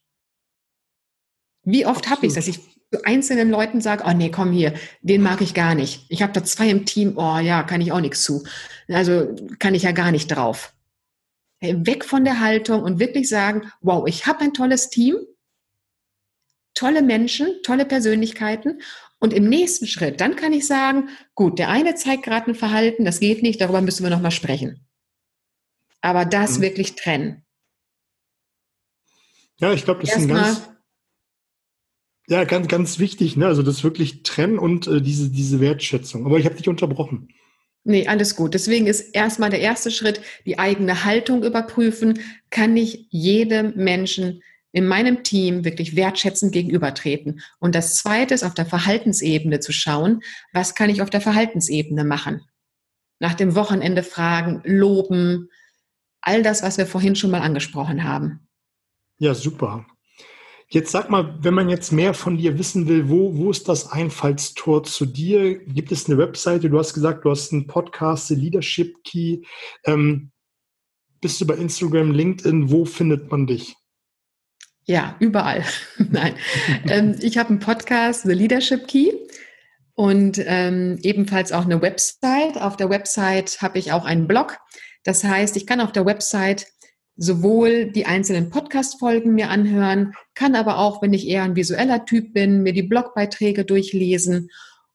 Wie 1.64 1.86
oft 1.86 2.10
habe 2.10 2.26
ich 2.26 2.30
es, 2.30 2.36
dass 2.36 2.48
ich 2.48 2.60
zu 2.92 3.04
einzelnen 3.06 3.50
Leuten 3.50 3.82
sage, 3.82 4.04
oh 4.08 4.14
nee, 4.14 4.30
komm 4.30 4.52
hier, 4.52 4.74
den 5.02 5.22
mag 5.22 5.42
ich 5.42 5.54
gar 5.54 5.76
nicht. 5.76 6.06
Ich 6.10 6.22
habe 6.22 6.34
da 6.34 6.44
zwei 6.44 6.70
im 6.70 6.86
Team, 6.86 7.18
oh 7.18 7.38
ja, 7.38 7.64
kann 7.64 7.82
ich 7.82 7.92
auch 7.92 8.02
nichts 8.02 8.24
zu. 8.24 8.44
Also 8.88 9.36
kann 9.60 9.76
ich 9.76 9.84
ja 9.84 9.92
gar 9.92 10.12
nicht 10.12 10.28
drauf. 10.28 10.74
Weg 11.62 12.06
von 12.06 12.24
der 12.24 12.40
Haltung 12.40 12.84
und 12.84 13.00
wirklich 13.00 13.28
sagen, 13.30 13.72
wow, 13.82 14.08
ich 14.08 14.26
habe 14.26 14.42
ein 14.42 14.54
tolles 14.54 14.90
Team, 14.90 15.18
tolle 16.74 17.02
Menschen, 17.02 17.62
tolle 17.64 17.86
Persönlichkeiten. 17.86 18.82
Und 19.20 19.34
im 19.34 19.50
nächsten 19.50 19.86
Schritt, 19.86 20.22
dann 20.22 20.38
kann 20.38 20.54
ich 20.54 20.66
sagen, 20.66 21.10
gut, 21.36 21.60
der 21.60 21.70
eine 21.70 21.96
zeigt 21.96 22.24
gerade 22.24 22.52
ein 22.52 22.56
Verhalten, 22.56 23.04
das 23.04 23.20
geht 23.20 23.44
nicht, 23.44 23.60
darüber 23.60 23.82
müssen 23.82 24.04
wir 24.04 24.10
nochmal 24.10 24.32
sprechen. 24.32 24.88
Aber 26.02 26.24
das 26.24 26.58
mhm. 26.58 26.62
wirklich 26.62 26.96
trennen. 26.96 27.46
Ja, 29.60 29.74
ich 29.74 29.84
glaube, 29.84 30.02
das 30.02 30.16
ist 30.16 30.24
ein 30.24 30.28
ganz, 30.30 30.70
ja, 32.28 32.44
ganz, 32.44 32.68
ganz 32.68 33.00
wichtig, 33.00 33.38
ne? 33.38 33.48
Also 33.48 33.64
das 33.64 33.84
wirklich 33.84 34.24
trennen 34.24 34.60
und 34.60 34.88
äh, 34.88 35.02
diese, 35.02 35.30
diese 35.30 35.60
Wertschätzung. 35.60 36.26
Aber 36.26 36.38
ich 36.38 36.46
habe 36.46 36.56
dich 36.56 36.70
unterbrochen. 36.70 37.30
Nee, 37.84 38.08
alles 38.08 38.36
gut. 38.36 38.54
Deswegen 38.54 38.88
ist 38.88 39.16
erstmal 39.16 39.50
der 39.50 39.62
erste 39.62 39.90
Schritt, 39.90 40.22
die 40.46 40.60
eigene 40.60 41.06
Haltung 41.06 41.44
überprüfen. 41.44 42.20
Kann 42.52 42.78
ich 42.78 43.08
jedem 43.10 43.74
Menschen 43.76 44.44
in 44.72 44.86
meinem 44.86 45.24
Team 45.24 45.66
wirklich 45.66 45.96
wertschätzend 45.96 46.52
gegenübertreten? 46.52 47.42
Und 47.58 47.74
das 47.74 47.96
zweite 47.96 48.36
ist, 48.36 48.44
auf 48.44 48.54
der 48.54 48.68
Verhaltensebene 48.68 49.60
zu 49.60 49.72
schauen, 49.72 50.22
was 50.54 50.76
kann 50.76 50.90
ich 50.90 51.02
auf 51.02 51.10
der 51.10 51.22
Verhaltensebene 51.22 52.04
machen? 52.04 52.42
Nach 53.20 53.34
dem 53.34 53.56
Wochenende 53.56 54.04
fragen, 54.04 54.62
loben, 54.66 55.50
all 56.22 56.44
das, 56.44 56.62
was 56.62 56.78
wir 56.78 56.86
vorhin 56.86 57.16
schon 57.16 57.32
mal 57.32 57.42
angesprochen 57.42 58.04
haben. 58.04 58.49
Ja, 59.20 59.34
super. 59.34 59.86
Jetzt 60.70 60.92
sag 60.92 61.10
mal, 61.10 61.38
wenn 61.42 61.54
man 61.54 61.68
jetzt 61.68 61.92
mehr 61.92 62.14
von 62.14 62.38
dir 62.38 62.58
wissen 62.58 62.88
will, 62.88 63.10
wo, 63.10 63.36
wo 63.36 63.52
ist 63.52 63.68
das 63.68 63.92
Einfallstor 63.92 64.84
zu 64.84 65.06
dir? 65.06 65.58
Gibt 65.66 65.92
es 65.92 66.08
eine 66.08 66.18
Webseite? 66.18 66.70
Du 66.70 66.80
hast 66.80 66.94
gesagt, 66.94 67.26
du 67.26 67.32
hast 67.32 67.52
einen 67.52 67.68
Podcast, 67.68 68.28
The 68.28 68.36
Leadership 68.36 69.04
Key. 69.04 69.42
Ähm, 69.84 70.32
bist 71.22 71.42
du 71.42 71.48
bei 71.48 71.56
Instagram, 71.56 72.12
LinkedIn? 72.12 72.72
Wo 72.72 72.86
findet 72.86 73.30
man 73.30 73.46
dich? 73.46 73.76
Ja, 74.86 75.18
überall. 75.20 75.66
Nein. 75.98 76.36
ähm, 76.88 77.16
ich 77.20 77.38
habe 77.38 77.50
einen 77.50 77.60
Podcast, 77.60 78.24
The 78.24 78.34
Leadership 78.34 78.88
Key. 78.88 79.12
Und 79.96 80.42
ähm, 80.46 80.98
ebenfalls 81.02 81.52
auch 81.52 81.66
eine 81.66 81.82
Website. 81.82 82.62
Auf 82.62 82.78
der 82.78 82.90
Website 82.90 83.62
habe 83.62 83.80
ich 83.80 83.92
auch 83.92 84.06
einen 84.06 84.28
Blog. 84.28 84.58
Das 85.04 85.26
heißt, 85.26 85.58
ich 85.58 85.68
kann 85.68 85.82
auf 85.82 85.92
der 85.92 86.06
Website 86.06 86.68
sowohl 87.20 87.92
die 87.92 88.06
einzelnen 88.06 88.50
Podcast-Folgen 88.50 89.34
mir 89.34 89.50
anhören, 89.50 90.14
kann 90.36 90.56
aber 90.56 90.78
auch, 90.78 91.02
wenn 91.02 91.14
ich 91.14 91.28
eher 91.28 91.44
ein 91.44 91.58
visueller 91.58 92.06
Typ 92.06 92.34
bin, 92.34 92.64
mir 92.64 92.72
die 92.72 92.84
Blogbeiträge 92.84 93.66
durchlesen. 93.66 94.50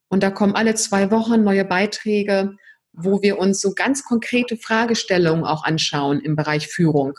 Und 0.08 0.22
da 0.22 0.30
kommen 0.30 0.54
alle 0.54 0.74
zwei 0.74 1.10
Wochen 1.10 1.44
neue 1.44 1.66
Beiträge, 1.66 2.56
wo 2.92 3.20
wir 3.20 3.38
uns 3.38 3.60
so 3.60 3.74
ganz 3.74 4.04
konkrete 4.04 4.56
Fragestellungen 4.56 5.44
auch 5.44 5.64
anschauen 5.64 6.20
im 6.20 6.34
Bereich 6.34 6.68
Führung. 6.68 7.12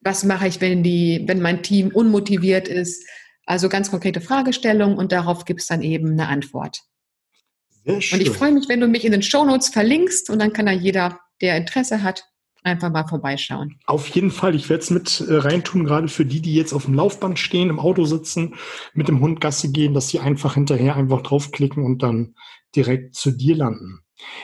Was 0.00 0.24
mache 0.24 0.48
ich, 0.48 0.62
wenn, 0.62 0.82
die, 0.82 1.24
wenn 1.26 1.42
mein 1.42 1.62
Team 1.62 1.88
unmotiviert 1.88 2.68
ist? 2.68 3.06
Also 3.44 3.68
ganz 3.68 3.90
konkrete 3.90 4.22
Fragestellungen 4.22 4.96
und 4.96 5.12
darauf 5.12 5.44
gibt 5.44 5.60
es 5.60 5.66
dann 5.66 5.82
eben 5.82 6.12
eine 6.12 6.28
Antwort. 6.28 6.80
Und 7.84 7.98
ich 7.98 8.30
freue 8.30 8.52
mich, 8.52 8.68
wenn 8.68 8.80
du 8.80 8.88
mich 8.88 9.04
in 9.04 9.12
den 9.12 9.22
Shownotes 9.22 9.68
verlinkst 9.68 10.30
und 10.30 10.38
dann 10.38 10.54
kann 10.54 10.66
da 10.66 10.72
jeder, 10.72 11.20
der 11.42 11.56
Interesse 11.58 12.02
hat, 12.02 12.24
einfach 12.66 12.90
mal 12.90 13.06
vorbeischauen. 13.06 13.78
Auf 13.86 14.08
jeden 14.08 14.30
Fall. 14.30 14.54
Ich 14.54 14.68
werde 14.68 14.82
es 14.82 14.90
mit 14.90 15.20
äh, 15.20 15.36
reintun, 15.36 15.84
gerade 15.84 16.08
für 16.08 16.26
die, 16.26 16.40
die 16.40 16.54
jetzt 16.54 16.72
auf 16.72 16.84
dem 16.84 16.94
Laufband 16.94 17.38
stehen, 17.38 17.70
im 17.70 17.78
Auto 17.78 18.04
sitzen, 18.04 18.54
mit 18.92 19.08
dem 19.08 19.20
Hund 19.20 19.40
Gasse 19.40 19.70
gehen, 19.70 19.94
dass 19.94 20.08
sie 20.08 20.20
einfach 20.20 20.54
hinterher 20.54 20.96
einfach 20.96 21.22
draufklicken 21.22 21.84
und 21.84 22.02
dann 22.02 22.34
direkt 22.74 23.14
zu 23.14 23.30
dir 23.30 23.56
landen. 23.56 24.00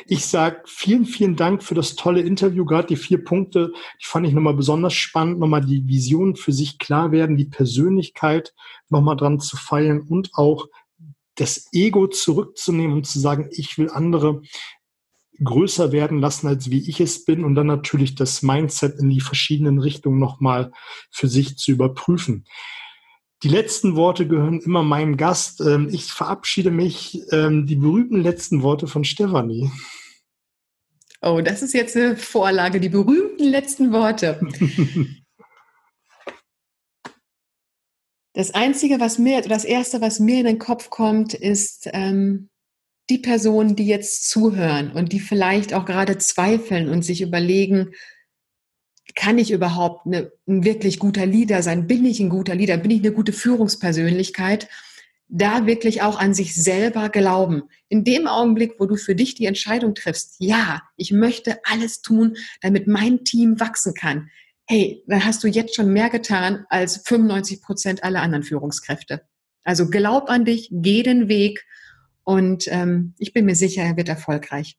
Ich 0.06 0.26
sage 0.26 0.62
vielen, 0.66 1.06
vielen 1.06 1.37
Dank 1.37 1.62
für 1.62 1.74
das 1.74 1.96
tolle 1.96 2.20
Interview. 2.20 2.64
Gerade 2.64 2.88
die 2.88 2.96
vier 2.96 3.24
Punkte, 3.24 3.72
die 4.00 4.06
fand 4.06 4.26
ich 4.26 4.35
nochmal 4.35 4.54
besonders 4.54 4.92
spannend, 4.92 5.38
nochmal 5.38 5.64
die 5.64 5.87
Vision 5.88 6.37
für 6.37 6.52
sich 6.52 6.78
klar 6.78 7.11
werden, 7.11 7.37
die 7.37 7.46
Persönlichkeit 7.46 8.54
nochmal 8.90 9.16
dran 9.16 9.40
zu 9.40 9.56
feilen 9.56 10.02
und 10.02 10.30
auch 10.35 10.68
das 11.37 11.68
Ego 11.72 12.06
zurückzunehmen 12.06 12.94
und 12.94 13.06
zu 13.06 13.18
sagen, 13.18 13.48
ich 13.50 13.78
will 13.78 13.90
andere 13.90 14.42
größer 15.42 15.92
werden 15.92 16.20
lassen, 16.20 16.46
als 16.46 16.70
wie 16.70 16.88
ich 16.88 17.00
es 17.00 17.24
bin 17.24 17.44
und 17.44 17.55
dann 17.55 17.66
natürlich 17.66 18.14
das 18.14 18.42
Mindset 18.42 18.98
in 18.98 19.11
die 19.11 19.20
verschiedenen 19.20 19.78
Richtungen 19.78 20.18
nochmal 20.18 20.72
für 21.11 21.28
sich 21.28 21.57
zu 21.57 21.72
überprüfen. 21.72 22.44
Die 23.42 23.48
letzten 23.48 23.96
Worte 23.96 24.28
gehören 24.28 24.61
immer 24.61 24.83
meinem 24.83 25.16
Gast. 25.16 25.61
Ähm, 25.61 25.88
ich 25.90 26.05
verabschiede 26.05 26.70
mich. 26.70 27.20
Ähm, 27.33 27.66
die 27.66 27.76
berühmten 27.76 28.22
letzten 28.22 28.62
Worte 28.62 28.87
von 28.87 29.05
Stefanie. 29.05 29.70
Oh, 31.20 31.40
das 31.40 31.62
ist 31.62 31.74
jetzt 31.74 31.96
eine 31.96 32.16
Vorlage, 32.16 32.81
die 32.81 32.88
berühmten 32.88 33.44
letzten 33.44 33.92
Worte. 33.92 34.40
Das 38.35 38.55
Einzige, 38.55 38.98
was 38.98 39.18
mir, 39.18 39.42
das 39.42 39.64
Erste, 39.64 40.00
was 40.00 40.18
mir 40.18 40.38
in 40.38 40.46
den 40.46 40.59
Kopf 40.59 40.88
kommt, 40.88 41.35
ist, 41.35 41.87
ähm, 41.92 42.48
die 43.11 43.19
Personen, 43.19 43.77
die 43.77 43.87
jetzt 43.87 44.29
zuhören 44.31 44.93
und 44.93 45.12
die 45.12 45.21
vielleicht 45.21 45.75
auch 45.75 45.85
gerade 45.85 46.19
zweifeln 46.19 46.88
und 46.88 47.05
sich 47.05 47.21
überlegen, 47.21 47.93
kann 49.15 49.38
ich 49.38 49.51
überhaupt 49.51 50.07
eine, 50.07 50.33
ein 50.47 50.65
wirklich 50.65 50.99
guter 50.99 51.27
Leader 51.27 51.62
sein? 51.62 51.87
Bin 51.87 52.05
ich 52.05 52.21
ein 52.21 52.31
guter 52.31 52.55
Leader? 52.55 52.77
Bin 52.77 52.91
ich 52.91 53.01
eine 53.01 53.12
gute 53.12 53.33
Führungspersönlichkeit? 53.33 54.69
Da 55.29 55.67
wirklich 55.67 56.03
auch 56.03 56.19
an 56.19 56.35
sich 56.35 56.55
selber 56.55 57.09
glauben. 57.09 57.65
In 57.88 58.05
dem 58.05 58.27
Augenblick, 58.27 58.75
wo 58.79 58.87
du 58.87 58.97
für 58.97 59.15
dich 59.15 59.35
die 59.35 59.47
Entscheidung 59.47 59.95
triffst, 59.95 60.37
ja, 60.38 60.83
ich 60.97 61.11
möchte 61.11 61.59
alles 61.65 62.03
tun, 62.03 62.37
damit 62.61 62.87
mein 62.87 63.25
Team 63.25 63.59
wachsen 63.61 63.95
kann. 63.95 64.31
hey, 64.69 65.03
dann 65.07 65.25
hast 65.25 65.43
du 65.45 65.49
jetzt 65.49 65.75
schon 65.75 65.93
mehr 65.93 66.09
getan 66.09 66.65
als 66.71 67.03
95 67.05 67.61
Prozent 67.61 68.05
aller 68.05 68.23
anderen 68.23 68.45
Führungskräfte. 68.45 69.23
Also 69.65 69.91
glaub 69.91 70.31
an 70.31 70.45
dich, 70.45 70.69
geh 70.71 71.03
den 71.03 71.29
Weg 71.29 71.65
und 72.24 72.66
ähm, 72.68 73.14
ich 73.18 73.32
bin 73.32 73.44
mir 73.44 73.54
sicher, 73.54 73.82
er 73.82 73.96
wird 73.96 74.08
erfolgreich. 74.08 74.76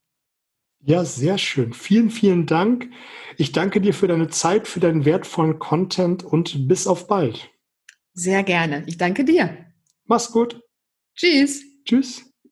Ja, 0.86 1.06
sehr 1.06 1.38
schön. 1.38 1.72
Vielen, 1.74 2.10
vielen 2.10 2.46
Dank. 2.46 2.90
Ich 3.38 3.54
danke 3.54 3.80
dir 3.80 3.94
für 3.94 4.08
deine 4.08 4.28
Zeit, 4.28 4.68
für 4.68 4.82
deinen 4.82 5.06
wertvollen 5.06 5.58
Content 5.58 6.24
und 6.24 6.68
bis 6.68 6.88
auf 6.88 7.08
bald. 7.08 7.50
Sehr 8.14 8.44
gerne. 8.44 8.84
Ich 8.86 8.98
danke 8.98 9.24
dir. 9.24 9.66
Mach's 10.06 10.32
gut. 10.32 10.60
Tschüss. 11.16 11.64
Tschüss. 11.86 12.33